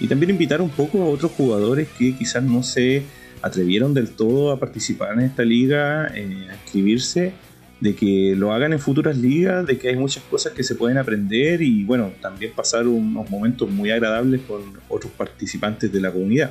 y 0.00 0.08
también 0.08 0.30
invitar 0.30 0.60
un 0.60 0.68
poco 0.68 1.00
a 1.00 1.06
otros 1.06 1.30
jugadores 1.30 1.86
que 1.96 2.16
quizás 2.16 2.42
no 2.42 2.64
se 2.64 3.04
atrevieron 3.40 3.94
del 3.94 4.10
todo 4.10 4.50
a 4.50 4.58
participar 4.58 5.12
en 5.12 5.20
esta 5.20 5.44
liga, 5.44 6.08
eh, 6.12 6.48
a 6.50 6.54
inscribirse 6.54 7.32
de 7.80 7.94
que 7.94 8.34
lo 8.36 8.52
hagan 8.52 8.72
en 8.72 8.80
futuras 8.80 9.16
ligas, 9.16 9.64
de 9.64 9.78
que 9.78 9.90
hay 9.90 9.96
muchas 9.96 10.24
cosas 10.24 10.52
que 10.54 10.64
se 10.64 10.74
pueden 10.74 10.98
aprender 10.98 11.62
y 11.62 11.84
bueno, 11.84 12.12
también 12.20 12.52
pasar 12.52 12.88
unos 12.88 13.30
momentos 13.30 13.70
muy 13.70 13.92
agradables 13.92 14.40
con 14.42 14.60
otros 14.88 15.12
participantes 15.12 15.92
de 15.92 16.00
la 16.00 16.10
comunidad. 16.10 16.50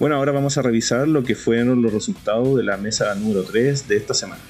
Bueno, 0.00 0.16
ahora 0.16 0.32
vamos 0.32 0.58
a 0.58 0.62
revisar 0.62 1.06
lo 1.06 1.22
que 1.22 1.36
fueron 1.36 1.80
los 1.80 1.92
resultados 1.92 2.56
de 2.56 2.64
la 2.64 2.76
mesa 2.76 3.14
número 3.14 3.44
3 3.44 3.86
de 3.86 3.96
esta 3.98 4.14
semana. 4.14 4.42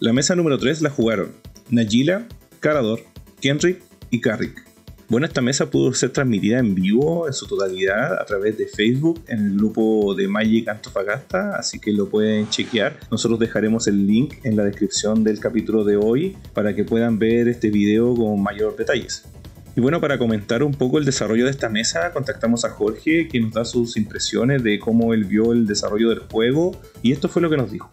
La 0.00 0.14
mesa 0.14 0.34
número 0.34 0.56
3 0.56 0.80
la 0.80 0.88
jugaron 0.88 1.51
Najila, 1.72 2.28
Carador, 2.60 3.00
Kendrick 3.40 3.82
y 4.10 4.20
Carrick. 4.20 4.62
Bueno, 5.08 5.26
esta 5.26 5.40
mesa 5.40 5.70
pudo 5.70 5.94
ser 5.94 6.10
transmitida 6.10 6.58
en 6.58 6.74
vivo 6.74 7.26
en 7.26 7.32
su 7.32 7.46
totalidad 7.46 8.20
a 8.20 8.26
través 8.26 8.58
de 8.58 8.66
Facebook 8.66 9.24
en 9.26 9.46
el 9.46 9.56
grupo 9.56 10.14
de 10.14 10.28
Magic 10.28 10.68
Antofagasta, 10.68 11.56
así 11.56 11.78
que 11.78 11.92
lo 11.92 12.10
pueden 12.10 12.46
chequear. 12.50 13.00
Nosotros 13.10 13.40
dejaremos 13.40 13.88
el 13.88 14.06
link 14.06 14.34
en 14.44 14.56
la 14.56 14.64
descripción 14.64 15.24
del 15.24 15.40
capítulo 15.40 15.82
de 15.82 15.96
hoy 15.96 16.36
para 16.52 16.76
que 16.76 16.84
puedan 16.84 17.18
ver 17.18 17.48
este 17.48 17.70
video 17.70 18.14
con 18.14 18.42
mayor 18.42 18.76
detalles. 18.76 19.24
Y 19.74 19.80
bueno, 19.80 19.98
para 19.98 20.18
comentar 20.18 20.62
un 20.62 20.74
poco 20.74 20.98
el 20.98 21.06
desarrollo 21.06 21.46
de 21.46 21.52
esta 21.52 21.70
mesa, 21.70 22.12
contactamos 22.12 22.66
a 22.66 22.68
Jorge, 22.68 23.28
que 23.28 23.40
nos 23.40 23.54
da 23.54 23.64
sus 23.64 23.96
impresiones 23.96 24.62
de 24.62 24.78
cómo 24.78 25.14
él 25.14 25.24
vio 25.24 25.52
el 25.52 25.66
desarrollo 25.66 26.10
del 26.10 26.18
juego, 26.18 26.78
y 27.00 27.12
esto 27.12 27.30
fue 27.30 27.40
lo 27.40 27.48
que 27.48 27.56
nos 27.56 27.72
dijo. 27.72 27.90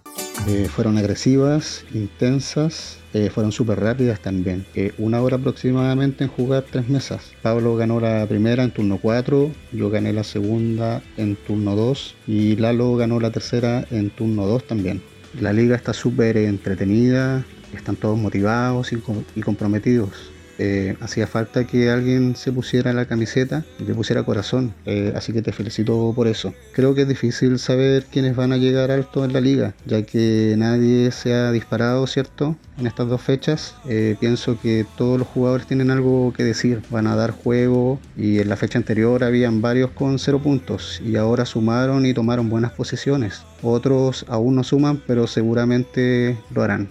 Eh, 0.49 0.67
fueron 0.69 0.97
agresivas, 0.97 1.85
intensas, 1.93 2.98
eh, 3.13 3.29
fueron 3.29 3.51
súper 3.51 3.79
rápidas 3.79 4.19
también. 4.19 4.65
Eh, 4.75 4.93
una 4.97 5.21
hora 5.21 5.37
aproximadamente 5.37 6.23
en 6.23 6.29
jugar 6.29 6.65
tres 6.69 6.89
mesas. 6.89 7.31
Pablo 7.41 7.75
ganó 7.75 7.99
la 7.99 8.25
primera 8.27 8.63
en 8.63 8.71
turno 8.71 8.99
4, 9.01 9.51
yo 9.71 9.89
gané 9.89 10.13
la 10.13 10.23
segunda 10.23 11.01
en 11.17 11.35
turno 11.35 11.75
2 11.75 12.15
y 12.27 12.55
Lalo 12.55 12.95
ganó 12.95 13.19
la 13.19 13.31
tercera 13.31 13.85
en 13.91 14.09
turno 14.09 14.45
2 14.45 14.65
también. 14.65 15.01
La 15.39 15.53
liga 15.53 15.75
está 15.75 15.93
súper 15.93 16.37
entretenida, 16.37 17.43
están 17.75 17.95
todos 17.95 18.17
motivados 18.17 18.91
y 18.93 19.41
comprometidos. 19.41 20.31
Eh, 20.59 20.95
hacía 20.99 21.25
falta 21.25 21.63
que 21.63 21.89
alguien 21.89 22.35
se 22.35 22.51
pusiera 22.51 22.91
la 22.93 23.05
camiseta 23.05 23.63
y 23.79 23.85
le 23.85 23.93
pusiera 23.95 24.23
corazón. 24.23 24.73
Eh, 24.85 25.13
así 25.15 25.31
que 25.33 25.41
te 25.41 25.53
felicito 25.53 26.13
por 26.15 26.27
eso. 26.27 26.53
Creo 26.73 26.93
que 26.93 27.03
es 27.03 27.07
difícil 27.07 27.57
saber 27.59 28.05
quiénes 28.11 28.35
van 28.35 28.51
a 28.51 28.57
llegar 28.57 28.91
alto 28.91 29.23
en 29.23 29.33
la 29.33 29.41
liga, 29.41 29.73
ya 29.85 30.01
que 30.03 30.55
nadie 30.57 31.11
se 31.11 31.33
ha 31.33 31.51
disparado, 31.51 32.05
¿cierto? 32.07 32.57
En 32.77 32.87
estas 32.87 33.07
dos 33.07 33.21
fechas. 33.21 33.75
Eh, 33.87 34.17
pienso 34.19 34.59
que 34.61 34.85
todos 34.97 35.17
los 35.17 35.27
jugadores 35.27 35.65
tienen 35.65 35.91
algo 35.91 36.33
que 36.35 36.43
decir, 36.43 36.81
van 36.89 37.07
a 37.07 37.15
dar 37.15 37.31
juego 37.31 37.99
y 38.17 38.39
en 38.39 38.49
la 38.49 38.57
fecha 38.57 38.77
anterior 38.77 39.23
habían 39.23 39.61
varios 39.61 39.91
con 39.91 40.19
cero 40.19 40.39
puntos 40.39 41.01
y 41.05 41.15
ahora 41.15 41.45
sumaron 41.45 42.05
y 42.05 42.13
tomaron 42.13 42.49
buenas 42.49 42.71
posiciones. 42.73 43.43
Otros 43.61 44.25
aún 44.27 44.55
no 44.55 44.63
suman, 44.63 45.01
pero 45.07 45.25
seguramente 45.27 46.37
lo 46.53 46.63
harán. 46.63 46.89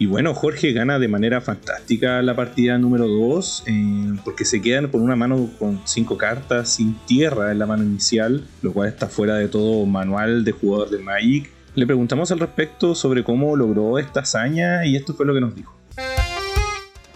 Y 0.00 0.06
bueno, 0.06 0.32
Jorge 0.32 0.72
gana 0.72 1.00
de 1.00 1.08
manera 1.08 1.40
fantástica 1.40 2.22
la 2.22 2.36
partida 2.36 2.78
número 2.78 3.08
2, 3.08 3.64
eh, 3.66 4.12
porque 4.24 4.44
se 4.44 4.62
quedan 4.62 4.88
con 4.88 5.00
una 5.00 5.16
mano 5.16 5.50
con 5.58 5.80
5 5.84 6.16
cartas 6.16 6.68
sin 6.68 6.94
tierra 7.06 7.50
en 7.50 7.58
la 7.58 7.66
mano 7.66 7.82
inicial, 7.82 8.44
lo 8.62 8.72
cual 8.72 8.88
está 8.88 9.08
fuera 9.08 9.34
de 9.34 9.48
todo 9.48 9.84
manual 9.86 10.44
de 10.44 10.52
jugador 10.52 10.90
de 10.90 10.98
Magic. 10.98 11.50
Le 11.74 11.84
preguntamos 11.84 12.30
al 12.30 12.38
respecto 12.38 12.94
sobre 12.94 13.24
cómo 13.24 13.56
logró 13.56 13.98
esta 13.98 14.20
hazaña 14.20 14.86
y 14.86 14.94
esto 14.94 15.14
fue 15.14 15.26
lo 15.26 15.34
que 15.34 15.40
nos 15.40 15.56
dijo. 15.56 15.74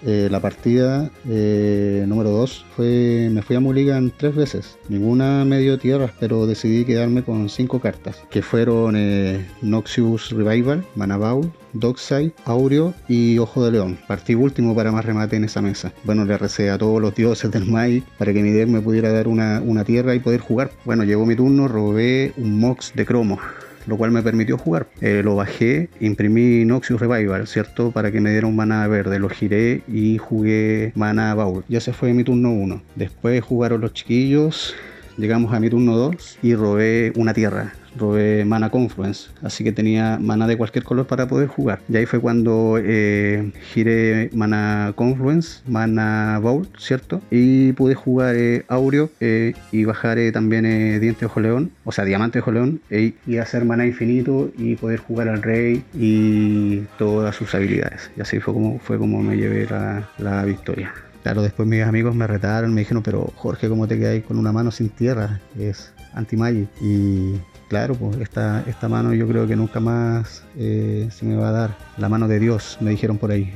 Eh, 0.05 0.27
la 0.29 0.41
partida 0.41 1.13
eh, 1.29 2.05
número 2.09 2.31
2 2.31 2.65
fue 2.75 3.29
me 3.31 3.43
fui 3.43 3.55
a 3.55 3.61
Mulligan 3.61 4.13
tres 4.17 4.35
veces. 4.35 4.79
Ninguna 4.89 5.45
me 5.45 5.61
dio 5.61 5.79
tierras, 5.79 6.11
pero 6.19 6.47
decidí 6.47 6.85
quedarme 6.85 7.23
con 7.23 7.49
cinco 7.49 7.81
cartas, 7.81 8.25
que 8.29 8.43
fueron 8.43 8.97
eh, 8.97 9.47
Noxious 9.63 10.33
Revival, 10.33 10.85
Manabaul, 10.97 11.53
Dockside, 11.73 12.33
Aureo 12.45 12.95
y 13.09 13.39
Ojo 13.39 13.65
de 13.65 13.73
León. 13.73 13.99
Partí 14.07 14.35
último 14.35 14.75
para 14.75 14.93
más 14.93 15.05
remate 15.05 15.37
en 15.37 15.45
esa 15.45 15.63
mesa. 15.63 15.93
Bueno, 16.05 16.25
le 16.25 16.39
recé 16.39 16.71
a 16.71 16.79
todos 16.79 17.01
los 17.01 17.15
dioses 17.15 17.51
del 17.51 17.67
Mai 17.67 18.03
para 18.19 18.33
que 18.33 18.43
mi 18.43 18.51
deck 18.51 18.69
me 18.69 18.81
pudiera 18.81 19.13
dar 19.13 19.29
una, 19.29 19.61
una 19.65 19.85
tierra 19.85 20.15
y 20.15 20.21
poder 20.21 20.41
jugar. 20.41 20.71
Bueno, 20.85 21.05
llegó 21.05 21.27
mi 21.27 21.37
turno, 21.37 21.69
robé 21.69 22.33
un 22.37 22.59
Mox 22.61 22.93
de 22.95 23.07
cromo 23.07 23.39
lo 23.87 23.97
cual 23.97 24.11
me 24.13 24.23
permitió 24.23 24.59
jugar. 24.59 24.89
Eh, 25.01 25.23
lo 25.25 25.37
bajé, 25.37 25.89
imprimí 26.01 26.65
Noxious 26.65 27.01
Revival, 27.01 27.47
¿cierto? 27.47 27.91
Para 27.91 28.13
que 28.13 28.21
me 28.21 28.31
diera 28.31 28.47
un 28.47 28.57
mana 28.57 28.87
verde. 28.87 29.19
Lo 29.19 29.29
giré 29.29 29.83
y 29.89 30.19
jugué 30.19 30.93
mana 30.95 31.35
Baul. 31.35 31.65
Ya 31.69 31.81
se 31.81 31.93
fue 31.93 32.13
mi 32.13 32.25
turno 32.25 32.53
1. 32.53 32.83
Después 32.95 33.43
jugaron 33.43 33.81
los 33.81 33.93
chiquillos. 33.93 34.75
Llegamos 35.17 35.53
a 35.53 35.61
mi 35.61 35.69
turno 35.69 35.97
2 35.97 36.39
y 36.43 36.55
robé 36.55 37.13
una 37.17 37.35
tierra 37.35 37.75
robé 37.97 38.45
mana 38.45 38.71
Confluence, 38.71 39.31
así 39.43 39.65
que 39.65 39.73
tenía 39.73 40.19
mana 40.21 40.47
de 40.47 40.57
cualquier 40.57 40.85
color 40.85 41.07
para 41.07 41.29
poder 41.29 41.49
jugar. 41.49 41.81
Y 41.89 41.97
ahí 41.97 42.07
fue 42.07 42.21
cuando 42.21 42.79
eh, 42.83 43.53
giré 43.73 44.31
mana 44.33 44.93
Confluence, 44.95 45.61
mana 45.67 46.39
Bowl, 46.41 46.69
¿cierto? 46.79 47.21
Y 47.31 47.73
pude 47.73 47.95
jugar 47.95 48.35
eh, 48.37 48.65
Aureo 48.69 49.11
eh, 49.21 49.55
y 49.71 49.85
bajar 49.85 50.19
también 50.33 50.65
Diente 51.01 51.27
Ojo 51.27 51.41
León, 51.41 51.71
o 51.85 51.93
sea, 51.93 52.05
Diamante 52.05 52.41
Ojo 52.41 52.53
León, 52.53 52.81
y 52.91 53.37
hacer 53.39 53.65
mana 53.65 53.87
infinito 53.87 54.51
y 54.59 54.77
poder 54.77 54.99
jugar 54.99 55.29
al 55.29 55.43
rey 55.43 55.83
y 55.95 56.81
todas 56.99 57.35
sus 57.35 57.55
habilidades. 57.55 58.11
Y 58.17 58.21
así 58.21 58.41
fue 58.41 58.53
como, 58.53 58.79
fue 58.79 58.99
como 58.99 59.23
me 59.23 59.37
llevé 59.37 59.67
la, 59.67 60.09
la 60.19 60.45
victoria. 60.45 60.93
Claro, 61.23 61.43
después 61.43 61.69
mis 61.69 61.83
amigos 61.85 62.17
me 62.17 62.27
retaron, 62.27 62.75
me 62.75 62.81
dijeron, 62.81 63.03
pero 63.03 63.33
Jorge, 63.37 63.69
¿cómo 63.69 63.87
te 63.87 63.97
quedáis 63.99 64.25
con 64.25 64.39
una 64.39 64.51
mano 64.51 64.73
sin 64.73 64.89
tierra? 64.89 65.41
Es 65.57 65.93
anti-magic. 66.15 66.69
Y 66.81 67.35
claro, 67.73 67.95
pues 67.95 68.19
esta, 68.19 68.63
esta 68.67 68.87
mano 68.87 69.15
yo 69.15 69.27
creo 69.27 69.47
que 69.47 69.57
nunca 69.57 69.81
más 69.81 70.45
eh, 70.59 71.09
se 71.11 71.25
me 71.25 71.37
va 71.37 71.49
a 71.49 71.53
dar. 71.53 71.79
La 71.97 72.11
mano 72.11 72.29
de 72.29 72.39
Dios, 72.39 72.77
me 72.83 72.91
dijeron 72.91 73.17
por 73.17 73.31
ahí. 73.31 73.51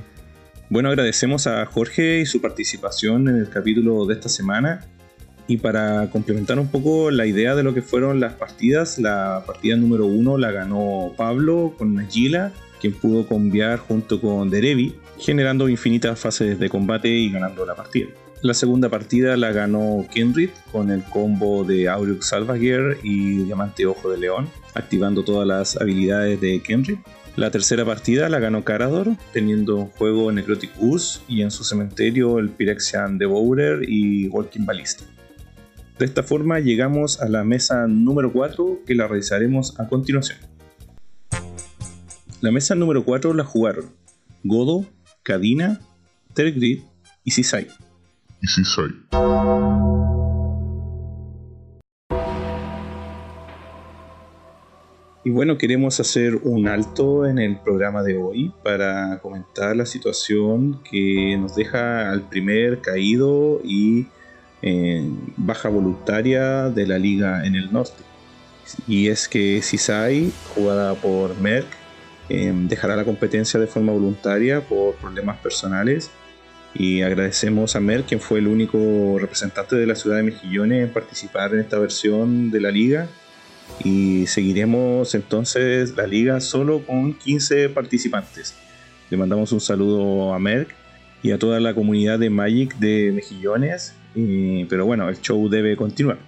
Bueno, 0.71 0.89
agradecemos 0.89 1.47
a 1.47 1.67
Jorge 1.67 2.21
y 2.21 2.25
su 2.25 2.41
participación 2.41 3.29
en 3.29 3.37
el 3.37 3.51
capítulo 3.51 4.07
de 4.07 4.15
esta 4.15 4.31
semana. 4.31 4.87
Y 5.47 5.59
para 5.59 6.09
complementar 6.09 6.59
un 6.59 6.69
poco 6.69 7.11
la 7.11 7.27
idea 7.27 7.55
de 7.55 7.63
lo 7.63 7.75
que 7.75 7.83
fueron 7.83 8.19
las 8.19 8.33
partidas, 8.33 8.99
la 8.99 9.45
partida 9.47 9.77
número 9.77 10.07
uno 10.07 10.39
la 10.39 10.51
ganó 10.51 11.13
Pablo 11.15 11.75
con 11.77 11.95
Nagila, 11.95 12.53
quien 12.81 12.95
pudo 12.95 13.27
conviar 13.27 13.81
junto 13.81 14.19
con 14.19 14.49
Derevi, 14.49 14.95
generando 15.19 15.69
infinitas 15.69 16.19
fases 16.19 16.59
de 16.59 16.71
combate 16.71 17.11
y 17.11 17.31
ganando 17.31 17.67
la 17.67 17.75
partida. 17.75 18.09
La 18.43 18.53
segunda 18.53 18.91
partida 18.91 19.35
la 19.39 19.51
ganó 19.51 20.07
Kenrit 20.13 20.51
con 20.71 20.91
el 20.91 21.03
combo 21.05 21.65
de 21.65 21.89
Aureus 21.89 22.27
Salvagear 22.27 22.99
y 23.03 23.45
Diamante 23.45 23.87
Ojo 23.87 24.11
de 24.11 24.19
León, 24.19 24.49
activando 24.75 25.25
todas 25.25 25.49
las 25.49 25.81
habilidades 25.81 26.39
de 26.43 26.61
Kenrit. 26.61 27.01
La 27.35 27.51
tercera 27.51 27.87
partida 27.87 28.29
la 28.29 28.39
ganó 28.39 28.63
Carador, 28.63 29.17
teniendo 29.33 29.81
en 29.81 29.87
juego 29.89 30.31
Necrotic 30.31 30.71
Ooze 30.81 31.21
y 31.29 31.43
en 31.43 31.51
su 31.51 31.65
cementerio 31.65 32.39
el 32.39 32.51
Pyrexian 32.51 33.17
Devourer 33.17 33.89
y 33.89 34.29
Walking 34.29 34.67
Ballista. 34.67 35.05
De 35.99 36.05
esta 36.05 36.23
forma 36.23 36.61
llegamos 36.61 37.23
a 37.23 37.31
la 37.31 37.43
mesa 37.43 37.87
número 37.87 38.33
4 38.33 38.81
que 38.87 38.95
la 38.95 39.07
realizaremos 39.07 39.81
a 39.81 39.89
continuación. 39.89 40.39
La 42.43 42.53
mesa 42.53 42.75
número 42.75 43.03
4 43.03 43.33
la 43.33 43.45
jugaron 43.45 43.87
Godo, 44.45 44.85
Cadina, 45.23 45.81
Tergrid 46.35 46.83
y 47.25 47.31
Sisai 47.31 47.69
y. 48.41 49.07
Y 55.25 55.31
bueno, 55.31 55.59
queremos 55.59 55.99
hacer 55.99 56.37
un 56.37 56.69
alto 56.69 57.27
en 57.27 57.41
el 57.41 57.59
programa 57.59 58.05
de 58.05 58.17
hoy 58.17 58.53
para 58.63 59.19
comentar 59.19 59.75
la 59.75 59.85
situación 59.85 60.81
que 60.89 61.37
nos 61.37 61.57
deja 61.57 62.13
al 62.13 62.29
primer 62.29 62.81
caído 62.81 63.61
y 63.65 64.07
eh, 64.63 65.05
baja 65.37 65.69
voluntaria 65.69 66.71
de 66.71 66.87
la 66.87 66.99
liga 66.99 67.45
en 67.45 67.57
el 67.57 67.73
norte. 67.73 68.05
Y 68.87 69.09
es 69.09 69.27
que 69.27 69.63
Sisai, 69.63 70.31
jugada 70.55 70.95
por 70.95 71.37
Merck, 71.41 71.67
eh, 72.29 72.53
dejará 72.69 72.95
la 72.95 73.05
competencia 73.05 73.59
de 73.59 73.67
forma 73.67 73.93
voluntaria 73.93 74.61
por 74.61 74.95
problemas 74.95 75.39
personales 75.39 76.11
y 76.79 77.03
agradecemos 77.03 77.75
a 77.77 77.81
Mer, 77.81 78.05
quien 78.05 78.21
fue 78.21 78.39
el 78.39 78.49
único 78.49 79.19
representante 79.19 79.77
de 79.77 79.87
la 79.87 79.95
ciudad 79.95 80.17
de 80.17 80.25
Mejillones 80.25 80.85
en 80.85 80.93
participar 80.93 81.55
en 81.55 81.61
esta 81.61 81.79
versión 81.79 82.51
de 82.51 82.61
la 82.61 82.71
liga. 82.71 83.09
Y 83.83 84.27
seguiremos 84.27 85.15
entonces 85.15 85.97
la 85.97 86.07
liga 86.07 86.41
solo 86.41 86.85
con 86.87 87.15
15 87.15 87.71
participantes. 87.71 88.55
Le 89.11 89.17
mandamos 89.17 89.53
un 89.53 89.61
saludo 89.61 90.35
a 90.35 90.39
Merck 90.39 90.75
y 91.23 91.33
a 91.33 91.39
toda 91.39 91.61
la 91.61 91.75
comunidad 91.75 92.19
de 92.19 92.31
Magic 92.31 92.77
de 92.79 93.13
Mejillones. 93.13 93.95
pero 94.69 94.87
bueno, 94.87 95.09
el 95.09 95.21
show 95.21 95.49
debe 95.49 95.77
continuar. 95.77 96.19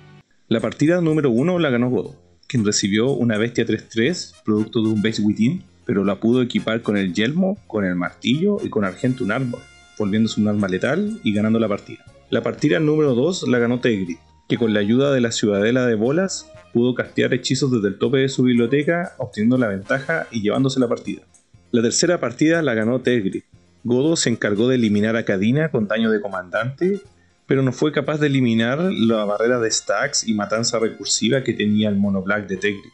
La 0.49 0.61
partida 0.61 1.01
número 1.01 1.31
1 1.31 1.59
la 1.59 1.71
ganó 1.71 1.91
Godo, 1.91 2.17
quien 2.47 2.65
recibió 2.65 3.11
una 3.11 3.37
bestia 3.37 3.67
3-3, 3.67 4.43
producto 4.45 4.83
de 4.83 4.89
un 4.89 5.03
base 5.03 5.21
within, 5.21 5.63
pero 5.85 6.05
la 6.05 6.21
pudo 6.21 6.43
equipar 6.43 6.81
con 6.81 6.97
el 6.97 7.13
yelmo, 7.13 7.59
con 7.67 7.85
el 7.85 7.95
martillo 7.97 8.59
y 8.65 8.71
con 8.71 8.85
Argentum 8.85 9.31
Armor 9.31 9.61
volviéndose 9.99 10.41
un 10.41 10.49
arma 10.49 10.69
letal 10.69 11.21
y 11.23 11.33
ganando 11.33 11.59
la 11.59 11.69
partida. 11.69 12.05
La 12.31 12.43
partida 12.43 12.79
número 12.79 13.15
2 13.15 13.49
la 13.49 13.59
ganó 13.59 13.81
Tegri, 13.81 14.19
que 14.49 14.57
con 14.57 14.75
la 14.75 14.81
ayuda 14.81 15.13
de 15.13 15.21
la 15.21 15.33
ciudadela 15.33 15.87
de 15.87 15.95
bolas 15.95 16.51
pudo 16.73 16.95
castear 16.95 17.35
hechizos 17.35 17.71
desde 17.71 17.89
el 17.89 17.99
tope 17.99 18.19
de 18.19 18.29
su 18.29 18.43
biblioteca, 18.43 19.15
obteniendo 19.19 19.59
la 19.59 19.69
ventaja 19.69 20.27
y 20.31 20.43
llevándose 20.43 20.81
la 20.81 20.89
partida. 20.89 21.23
La 21.71 21.83
tercera 21.83 22.21
partida 22.21 22.63
la 22.63 22.75
ganó 22.75 23.01
Tegri. 23.01 23.45
Godo 23.85 24.17
se 24.17 24.31
encargó 24.31 24.69
de 24.69 24.77
eliminar 24.77 25.17
a 25.17 25.25
Cadina 25.25 25.71
con 25.71 25.89
daño 25.89 26.11
de 26.11 26.21
comandante, 26.21 27.01
pero 27.47 27.63
no 27.63 27.73
fue 27.73 27.93
capaz 27.93 28.19
de 28.19 28.27
eliminar 28.27 28.79
la 28.79 29.25
barrera 29.25 29.59
de 29.59 29.71
stacks 29.71 30.27
y 30.27 30.35
matanza 30.35 30.79
recursiva 30.79 31.43
que 31.43 31.55
tenía 31.55 31.89
el 31.89 31.97
mono 31.97 32.23
black 32.23 32.47
de 32.47 32.57
Tegri. 32.57 32.91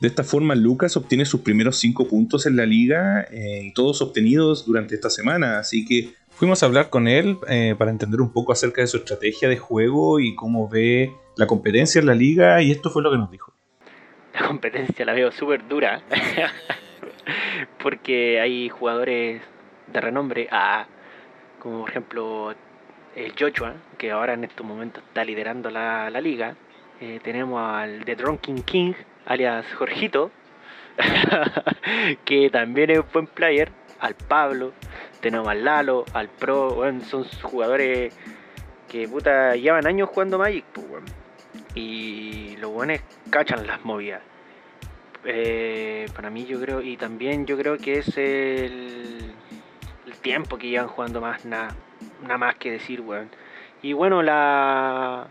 De 0.00 0.06
esta 0.06 0.22
forma, 0.22 0.54
Lucas 0.54 0.96
obtiene 0.96 1.24
sus 1.24 1.40
primeros 1.40 1.78
5 1.78 2.06
puntos 2.06 2.46
en 2.46 2.56
la 2.56 2.66
liga, 2.66 3.26
eh, 3.32 3.72
todos 3.74 4.00
obtenidos 4.00 4.64
durante 4.64 4.94
esta 4.94 5.10
semana, 5.10 5.58
así 5.58 5.84
que 5.84 6.14
Fuimos 6.38 6.62
a 6.62 6.66
hablar 6.66 6.88
con 6.88 7.08
él 7.08 7.36
eh, 7.48 7.74
para 7.76 7.90
entender 7.90 8.20
un 8.20 8.32
poco 8.32 8.52
acerca 8.52 8.80
de 8.80 8.86
su 8.86 8.98
estrategia 8.98 9.48
de 9.48 9.56
juego 9.56 10.20
y 10.20 10.36
cómo 10.36 10.68
ve 10.68 11.12
la 11.34 11.48
competencia 11.48 11.98
en 11.98 12.06
la 12.06 12.14
liga 12.14 12.62
y 12.62 12.70
esto 12.70 12.90
fue 12.90 13.02
lo 13.02 13.10
que 13.10 13.18
nos 13.18 13.28
dijo. 13.28 13.52
La 14.34 14.46
competencia 14.46 15.04
la 15.04 15.14
veo 15.14 15.32
súper 15.32 15.66
dura 15.66 16.00
porque 17.82 18.40
hay 18.40 18.68
jugadores 18.68 19.42
de 19.88 20.00
renombre, 20.00 20.46
ah, 20.52 20.86
como 21.58 21.80
por 21.80 21.90
ejemplo 21.90 22.54
el 23.16 23.34
Joshua, 23.36 23.74
que 23.98 24.12
ahora 24.12 24.34
en 24.34 24.44
estos 24.44 24.64
momentos 24.64 25.02
está 25.08 25.24
liderando 25.24 25.70
la, 25.70 26.08
liga. 26.20 26.54
Eh, 27.00 27.18
tenemos 27.20 27.60
al 27.60 28.04
The 28.04 28.14
Drunken 28.14 28.62
King, 28.62 28.92
alias 29.26 29.66
Jorgito, 29.76 30.30
que 32.24 32.48
también 32.50 32.90
es 32.90 32.98
un 32.98 33.06
buen 33.12 33.26
player. 33.26 33.72
Al 34.00 34.14
Pablo, 34.14 34.72
tenemos 35.20 35.48
al 35.48 35.64
Lalo, 35.64 36.04
al 36.12 36.28
Pro, 36.28 36.74
bueno, 36.74 37.02
son 37.04 37.24
jugadores 37.42 38.14
que 38.88 39.08
puta 39.08 39.54
llevan 39.56 39.86
años 39.86 40.08
jugando 40.08 40.38
Magic, 40.38 40.64
pues, 40.72 40.86
weón. 40.88 41.04
Y 41.74 42.56
los 42.58 42.70
buenos 42.70 43.00
cachan 43.30 43.66
las 43.66 43.84
movidas. 43.84 44.22
Eh, 45.24 46.06
para 46.14 46.30
mí 46.30 46.46
yo 46.46 46.60
creo, 46.60 46.80
y 46.80 46.96
también 46.96 47.44
yo 47.46 47.56
creo 47.58 47.76
que 47.76 47.98
es 47.98 48.16
el, 48.16 49.32
tiempo 50.22 50.58
que 50.58 50.68
llevan 50.68 50.88
jugando 50.88 51.20
más, 51.20 51.44
nada, 51.44 51.74
nada 52.22 52.38
más 52.38 52.56
que 52.56 52.70
decir, 52.72 53.00
weón. 53.00 53.30
Y 53.82 53.92
bueno, 53.92 54.22
la 54.22 55.28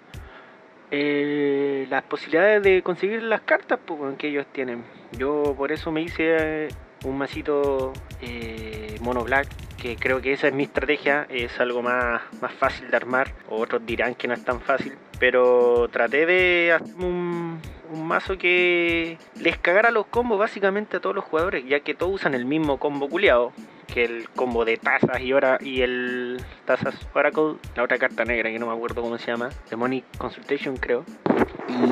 eh, 0.89 1.85
las 1.89 2.03
posibilidades 2.03 2.63
de 2.63 2.81
conseguir 2.81 3.21
las 3.23 3.41
cartas 3.41 3.79
pues, 3.85 4.17
que 4.17 4.29
ellos 4.29 4.45
tienen. 4.51 4.83
Yo 5.17 5.53
por 5.57 5.71
eso 5.71 5.91
me 5.91 6.01
hice 6.01 6.65
eh, 6.65 6.67
un 7.03 7.17
masito 7.17 7.93
eh, 8.21 8.97
mono 9.01 9.23
black 9.23 9.47
que 9.77 9.95
creo 9.95 10.21
que 10.21 10.33
esa 10.33 10.47
es 10.47 10.53
mi 10.53 10.63
estrategia, 10.63 11.27
es 11.29 11.59
algo 11.59 11.81
más, 11.81 12.21
más 12.41 12.51
fácil 12.53 12.89
de 12.89 12.97
armar, 12.97 13.31
otros 13.49 13.85
dirán 13.85 14.15
que 14.15 14.27
no 14.27 14.33
es 14.33 14.43
tan 14.43 14.59
fácil, 14.59 14.95
pero 15.19 15.87
traté 15.89 16.25
de 16.25 16.73
hacer 16.73 16.95
un, 16.95 17.61
un 17.91 18.07
mazo 18.07 18.37
que 18.37 19.17
les 19.39 19.57
cagara 19.57 19.91
los 19.91 20.07
combos 20.07 20.39
básicamente 20.39 20.97
a 20.97 20.99
todos 20.99 21.15
los 21.15 21.25
jugadores, 21.25 21.63
ya 21.65 21.79
que 21.81 21.93
todos 21.93 22.15
usan 22.15 22.33
el 22.33 22.45
mismo 22.45 22.79
combo 22.79 23.07
culiado, 23.07 23.53
que 23.87 24.03
el 24.05 24.29
combo 24.29 24.65
de 24.65 24.77
tazas 24.77 25.21
y 25.21 25.31
ahora 25.31 25.57
y 25.61 25.81
el 25.81 26.39
tazas 26.65 26.95
Oracle, 27.13 27.55
la 27.75 27.83
otra 27.83 27.97
carta 27.97 28.25
negra 28.25 28.51
que 28.51 28.59
no 28.59 28.67
me 28.67 28.73
acuerdo 28.73 29.01
cómo 29.01 29.17
se 29.17 29.31
llama, 29.31 29.49
Demonic 29.69 30.05
Consultation 30.17 30.77
creo. 30.77 31.05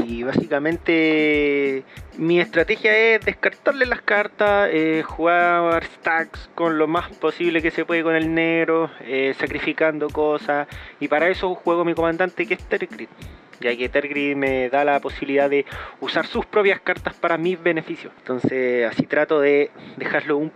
Y 0.06 0.24
básicamente 0.24 1.84
mi 2.18 2.40
estrategia 2.40 2.96
es 2.98 3.26
descartarle 3.26 3.86
las 3.86 4.02
cartas, 4.02 4.70
eh, 4.72 5.04
jugar 5.06 5.84
stacks 5.84 6.50
con 6.56 6.78
lo 6.78 6.88
más 6.88 7.10
posible 7.16 7.62
que 7.62 7.72
se 7.72 7.84
puede 7.86 8.04
con 8.04 8.16
el 8.16 8.34
negro, 8.34 8.90
eh, 9.02 9.36
sacrificando 9.38 10.10
cosas. 10.10 10.68
Y 11.00 11.08
para 11.08 11.28
eso 11.28 11.54
juego 11.56 11.84
mi 11.84 11.94
comandante 11.94 12.46
que 12.46 12.54
es 12.54 12.64
Tergrid. 12.64 13.10
Ya 13.60 13.76
que 13.76 13.90
Tergrid 13.90 14.36
me 14.36 14.70
da 14.70 14.84
la 14.84 15.00
posibilidad 15.00 15.50
de 15.50 15.66
usar 16.02 16.26
sus 16.26 16.46
propias 16.46 16.80
cartas 16.82 17.14
para 17.16 17.38
mis 17.38 17.62
beneficios. 17.62 18.14
Entonces 18.18 18.86
así 18.90 19.04
trato 19.04 19.40
de 19.40 19.72
dejarlo 19.98 20.38
un 20.38 20.52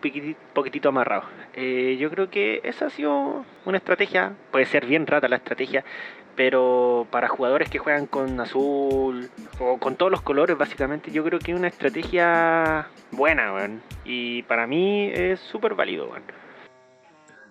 poquitito 0.54 0.90
amarrado. 0.90 1.24
Eh, 1.54 1.98
yo 2.00 2.10
creo 2.10 2.30
que 2.30 2.62
esa 2.64 2.88
ha 2.88 2.90
sido 2.90 3.46
una 3.66 3.78
estrategia. 3.78 4.34
Puede 4.52 4.66
ser 4.66 4.86
bien 4.86 5.08
rata 5.08 5.28
la 5.28 5.38
estrategia 5.38 5.84
pero 6.40 7.06
para 7.12 7.28
jugadores 7.28 7.70
que 7.70 7.80
juegan 7.80 8.06
con 8.06 8.40
azul 8.40 9.30
o 9.60 9.78
con 9.78 9.98
todos 9.98 10.10
los 10.10 10.22
colores 10.22 10.58
básicamente 10.58 11.12
yo 11.12 11.22
creo 11.26 11.38
que 11.38 11.52
es 11.52 11.58
una 11.58 11.68
estrategia 11.68 12.88
buena 13.12 13.54
weón. 13.54 13.82
y 14.06 14.44
para 14.44 14.66
mí 14.66 15.12
es 15.14 15.42
súper 15.42 15.74
válido 15.74 16.08
weón. 16.08 16.24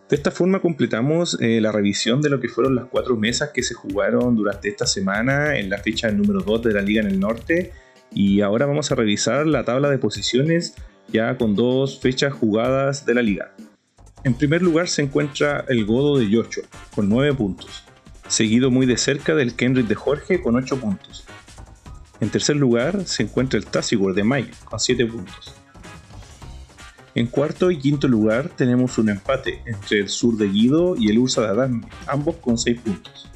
De 0.08 0.16
esta 0.16 0.30
forma 0.30 0.60
completamos 0.60 1.38
eh, 1.40 1.60
la 1.60 1.70
revisión 1.70 2.22
de 2.22 2.30
lo 2.30 2.40
que 2.40 2.48
fueron 2.48 2.74
las 2.74 2.86
cuatro 2.86 3.16
mesas 3.16 3.50
que 3.52 3.62
se 3.62 3.74
jugaron 3.74 4.36
durante 4.36 4.68
esta 4.68 4.86
semana 4.86 5.58
en 5.58 5.68
la 5.68 5.78
fecha 5.78 6.10
número 6.10 6.40
2 6.40 6.62
de 6.62 6.72
la 6.72 6.80
Liga 6.80 7.02
en 7.02 7.08
el 7.08 7.20
Norte. 7.20 7.72
Y 8.10 8.40
ahora 8.40 8.64
vamos 8.64 8.90
a 8.90 8.94
revisar 8.94 9.46
la 9.46 9.64
tabla 9.64 9.90
de 9.90 9.98
posiciones 9.98 10.74
ya 11.08 11.36
con 11.36 11.54
dos 11.54 12.00
fechas 12.00 12.32
jugadas 12.32 13.04
de 13.04 13.14
la 13.14 13.22
liga. 13.22 13.54
En 14.24 14.34
primer 14.34 14.62
lugar 14.62 14.88
se 14.88 15.02
encuentra 15.02 15.64
el 15.68 15.84
Godo 15.84 16.18
de 16.18 16.28
Yocho 16.28 16.62
con 16.94 17.08
9 17.08 17.34
puntos, 17.34 17.84
seguido 18.28 18.70
muy 18.70 18.86
de 18.86 18.96
cerca 18.96 19.34
del 19.34 19.54
Kendrick 19.54 19.86
de 19.86 19.94
Jorge 19.94 20.40
con 20.40 20.56
8 20.56 20.80
puntos. 20.80 21.24
En 22.20 22.30
tercer 22.30 22.56
lugar 22.56 23.04
se 23.04 23.22
encuentra 23.22 23.58
el 23.58 23.66
Tassigur 23.66 24.14
de 24.14 24.24
Mike 24.24 24.52
con 24.64 24.80
7 24.80 25.06
puntos. 25.06 25.54
En 27.18 27.26
cuarto 27.26 27.72
y 27.72 27.78
quinto 27.80 28.06
lugar 28.06 28.48
tenemos 28.48 28.96
un 28.96 29.08
empate 29.08 29.60
entre 29.66 29.98
el 29.98 30.08
sur 30.08 30.36
de 30.36 30.48
Guido 30.48 30.94
y 30.96 31.10
el 31.10 31.18
Ursa 31.18 31.42
de 31.42 31.48
Adán, 31.48 31.84
ambos 32.06 32.36
con 32.36 32.56
6 32.56 32.80
puntos. 32.80 33.28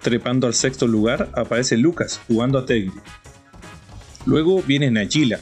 Trepando 0.00 0.48
al 0.48 0.54
sexto 0.54 0.88
lugar 0.88 1.30
aparece 1.36 1.76
Lucas 1.76 2.20
jugando 2.26 2.58
a 2.58 2.66
Tegri. 2.66 2.90
Luego 4.26 4.60
vienen 4.62 4.94
Nagila, 4.94 5.38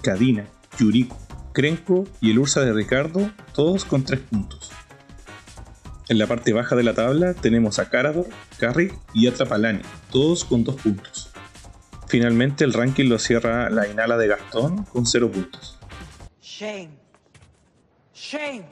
Cadina, 0.00 0.46
Yuriko, 0.78 1.18
Krenko 1.52 2.06
y 2.22 2.30
el 2.30 2.38
Ursa 2.38 2.62
de 2.62 2.72
Ricardo, 2.72 3.32
todos 3.52 3.84
con 3.84 4.02
3 4.02 4.20
puntos. 4.20 4.70
En 6.08 6.16
la 6.16 6.26
parte 6.26 6.54
baja 6.54 6.74
de 6.74 6.84
la 6.84 6.94
tabla 6.94 7.34
tenemos 7.34 7.78
a 7.80 7.90
Carador, 7.90 8.28
Carrick 8.56 8.98
y 9.12 9.26
Atrapalani, 9.26 9.82
todos 10.10 10.42
con 10.46 10.64
2 10.64 10.76
puntos. 10.76 11.32
Finalmente 12.06 12.64
el 12.64 12.72
ranking 12.72 13.10
lo 13.10 13.18
cierra 13.18 13.68
la 13.68 13.86
Inala 13.86 14.16
de 14.16 14.28
Gastón 14.28 14.84
con 14.84 15.04
0 15.04 15.30
puntos. 15.30 15.77
Shame. 16.58 16.90
Shame. 18.12 18.64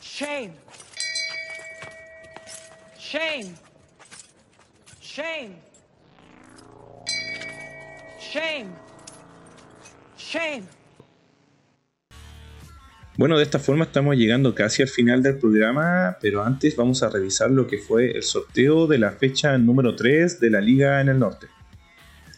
Shame. 0.00 0.52
Shame. 2.96 3.54
Shame. 5.00 5.56
Shame. 8.20 8.68
Shame. 10.16 10.62
Bueno, 13.16 13.36
de 13.36 13.42
esta 13.42 13.58
forma 13.58 13.86
estamos 13.86 14.14
llegando 14.14 14.54
casi 14.54 14.82
al 14.82 14.88
final 14.88 15.24
del 15.24 15.38
programa, 15.38 16.18
pero 16.20 16.44
antes 16.44 16.76
vamos 16.76 17.02
a 17.02 17.10
revisar 17.10 17.50
lo 17.50 17.66
que 17.66 17.78
fue 17.78 18.12
el 18.12 18.22
sorteo 18.22 18.86
de 18.86 18.98
la 18.98 19.10
fecha 19.10 19.58
número 19.58 19.96
3 19.96 20.38
de 20.38 20.50
la 20.50 20.60
Liga 20.60 21.00
en 21.00 21.08
el 21.08 21.18
Norte. 21.18 21.48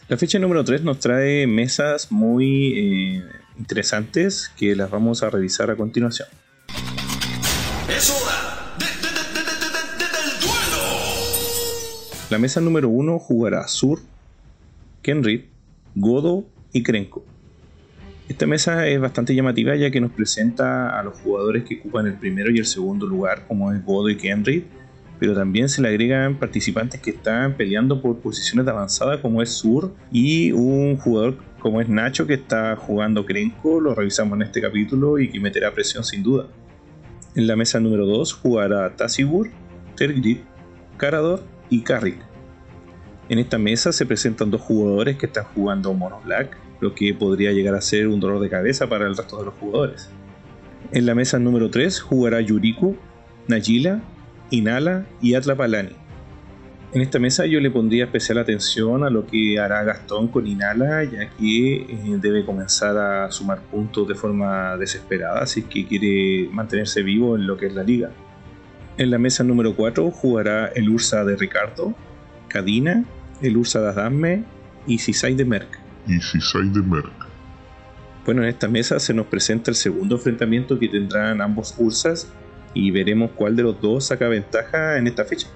La 0.07 0.17
fecha 0.17 0.39
número 0.39 0.63
3 0.63 0.81
nos 0.81 0.97
trae 0.97 1.45
mesas 1.45 2.11
muy 2.11 2.73
eh, 2.75 3.23
interesantes 3.59 4.51
que 4.57 4.75
las 4.75 4.89
vamos 4.89 5.23
a 5.23 5.29
revisar 5.29 5.69
a 5.71 5.75
continuación. 5.75 6.27
Es 7.89 8.09
hora 8.09 8.75
de, 8.77 8.85
de- 8.85 8.91
de- 8.91 9.33
de- 9.33 9.45
de- 9.45 9.69
de- 9.71 9.97
de- 9.97 10.29
del 10.29 10.39
duelo. 10.41 10.83
La 12.29 12.37
mesa 12.37 12.61
número 12.61 12.89
1 12.89 13.19
jugará 13.19 13.67
Sur, 13.67 13.99
Kenrid, 15.01 15.45
Godo 15.95 16.45
y 16.73 16.83
Krenko. 16.83 17.23
Esta 18.27 18.45
mesa 18.45 18.87
es 18.87 18.99
bastante 18.99 19.33
llamativa 19.33 19.73
ya 19.75 19.89
que 19.89 20.01
nos 20.01 20.11
presenta 20.11 20.99
a 20.99 21.03
los 21.03 21.17
jugadores 21.19 21.63
que 21.63 21.79
ocupan 21.79 22.07
el 22.07 22.15
primero 22.15 22.51
y 22.51 22.57
el 22.59 22.65
segundo 22.65 23.07
lugar, 23.07 23.45
como 23.47 23.71
es 23.71 23.83
Godo 23.85 24.09
y 24.09 24.17
Kenrid, 24.17 24.63
pero 25.17 25.33
también 25.33 25.69
se 25.69 25.81
le 25.81 25.87
agregan 25.87 26.37
participantes 26.37 26.99
que 27.01 27.11
están 27.11 27.55
peleando 27.55 28.01
por 28.01 28.19
posiciones 28.19 28.65
de 28.65 28.71
avanzada, 28.71 29.21
como 29.21 29.41
es 29.41 29.49
Sur, 29.51 29.95
y 30.11 30.51
un 30.51 30.97
jugador 30.97 31.37
como 31.59 31.81
es 31.81 31.89
Nacho 31.89 32.27
que 32.27 32.35
está 32.35 32.75
jugando 32.75 33.25
Krenko, 33.25 33.79
lo 33.79 33.95
revisamos 33.95 34.35
en 34.37 34.43
este 34.43 34.61
capítulo 34.61 35.19
y 35.19 35.29
que 35.29 35.39
meterá 35.39 35.73
presión 35.73 36.03
sin 36.03 36.23
duda. 36.23 36.47
En 37.35 37.47
la 37.47 37.55
mesa 37.55 37.79
número 37.79 38.05
2 38.05 38.33
jugará 38.33 38.95
Tassigur, 38.95 39.49
Tergrid, 39.95 40.39
Carador 40.97 41.43
y 41.69 41.81
Carrick. 41.81 42.19
En 43.29 43.39
esta 43.39 43.57
mesa 43.57 43.91
se 43.91 44.05
presentan 44.05 44.51
dos 44.51 44.61
jugadores 44.61 45.17
que 45.17 45.25
están 45.25 45.45
jugando 45.53 45.93
Mono 45.93 46.21
Black, 46.23 46.57
lo 46.79 46.95
que 46.95 47.13
podría 47.13 47.51
llegar 47.51 47.75
a 47.75 47.81
ser 47.81 48.07
un 48.07 48.19
dolor 48.19 48.39
de 48.39 48.49
cabeza 48.49 48.87
para 48.87 49.05
el 49.07 49.17
resto 49.17 49.37
de 49.39 49.45
los 49.45 49.53
jugadores. 49.55 50.09
En 50.91 51.05
la 51.05 51.15
mesa 51.15 51.37
número 51.37 51.69
3 51.69 51.99
jugará 51.99 52.39
Yuriku, 52.39 52.95
Nagila, 53.47 54.01
Inala 54.49 55.05
y 55.21 55.35
Atlapalani. 55.35 56.06
En 56.97 57.03
esta 57.03 57.19
mesa 57.19 57.45
yo 57.45 57.59
le 57.59 57.69
pondría 57.69 58.05
especial 58.05 58.39
atención 58.39 59.03
a 59.03 59.11
lo 59.11 59.27
que 59.27 59.59
hará 59.59 59.83
Gastón 59.83 60.29
con 60.29 60.47
Inala, 60.47 61.03
ya 61.03 61.29
que 61.29 61.75
eh, 61.75 62.17
debe 62.19 62.43
comenzar 62.43 62.97
a 62.97 63.29
sumar 63.29 63.61
puntos 63.61 64.07
de 64.07 64.15
forma 64.15 64.75
desesperada 64.77 65.45
si 65.45 65.59
es 65.59 65.65
que 65.67 65.85
quiere 65.85 66.49
mantenerse 66.51 67.03
vivo 67.03 67.35
en 67.35 67.45
lo 67.45 67.55
que 67.55 67.67
es 67.67 67.75
la 67.75 67.83
liga. 67.83 68.09
En 68.97 69.11
la 69.11 69.19
mesa 69.19 69.43
número 69.43 69.75
4 69.75 70.09
jugará 70.09 70.69
el 70.69 70.89
Ursa 70.89 71.23
de 71.23 71.35
Ricardo, 71.35 71.93
Cadina, 72.47 73.05
el 73.43 73.57
Ursa 73.57 73.79
de 73.79 73.89
Adame 73.89 74.43
y 74.87 74.97
Sisai 74.97 75.35
de 75.35 75.45
Merck. 75.45 75.79
y 76.07 76.19
Sisai 76.19 76.67
de 76.69 76.81
Merck. 76.81 77.27
Bueno, 78.25 78.41
en 78.41 78.49
esta 78.49 78.67
mesa 78.67 78.99
se 78.99 79.13
nos 79.13 79.27
presenta 79.27 79.69
el 79.69 79.75
segundo 79.75 80.15
enfrentamiento 80.15 80.79
que 80.79 80.87
tendrán 80.87 81.41
ambos 81.41 81.75
Ursas 81.77 82.33
y 82.73 82.89
veremos 82.89 83.29
cuál 83.35 83.55
de 83.55 83.61
los 83.61 83.79
dos 83.79 84.07
saca 84.07 84.27
ventaja 84.29 84.97
en 84.97 85.05
esta 85.05 85.25
fecha. 85.25 85.47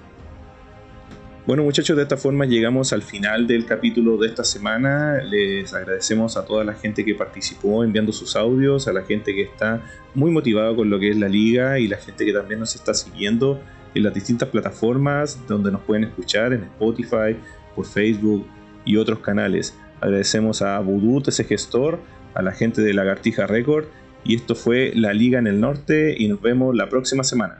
Bueno 1.44 1.64
muchachos, 1.64 1.96
de 1.96 2.04
esta 2.04 2.16
forma 2.16 2.44
llegamos 2.44 2.92
al 2.92 3.02
final 3.02 3.48
del 3.48 3.66
capítulo 3.66 4.16
de 4.16 4.28
esta 4.28 4.44
semana. 4.44 5.20
Les 5.24 5.74
agradecemos 5.74 6.36
a 6.36 6.44
toda 6.44 6.62
la 6.62 6.74
gente 6.74 7.04
que 7.04 7.16
participó 7.16 7.82
enviando 7.82 8.12
sus 8.12 8.36
audios, 8.36 8.86
a 8.86 8.92
la 8.92 9.02
gente 9.02 9.34
que 9.34 9.42
está 9.42 9.82
muy 10.14 10.30
motivada 10.30 10.72
con 10.76 10.88
lo 10.88 11.00
que 11.00 11.10
es 11.10 11.16
la 11.16 11.28
liga 11.28 11.80
y 11.80 11.88
la 11.88 11.96
gente 11.96 12.24
que 12.24 12.32
también 12.32 12.60
nos 12.60 12.76
está 12.76 12.94
siguiendo 12.94 13.60
en 13.92 14.04
las 14.04 14.14
distintas 14.14 14.50
plataformas 14.50 15.40
donde 15.48 15.72
nos 15.72 15.80
pueden 15.80 16.04
escuchar, 16.04 16.52
en 16.52 16.62
Spotify, 16.62 17.36
por 17.74 17.86
Facebook 17.86 18.46
y 18.84 18.96
otros 18.96 19.18
canales. 19.18 19.76
Agradecemos 20.00 20.62
a 20.62 20.78
Voodoo, 20.78 21.24
ese 21.26 21.42
gestor, 21.42 21.98
a 22.34 22.42
la 22.42 22.52
gente 22.52 22.82
de 22.82 22.94
Lagartija 22.94 23.48
Record 23.48 23.86
y 24.22 24.36
esto 24.36 24.54
fue 24.54 24.92
La 24.94 25.12
Liga 25.12 25.40
en 25.40 25.48
el 25.48 25.58
Norte 25.58 26.14
y 26.16 26.28
nos 26.28 26.40
vemos 26.40 26.72
la 26.76 26.88
próxima 26.88 27.24
semana. 27.24 27.58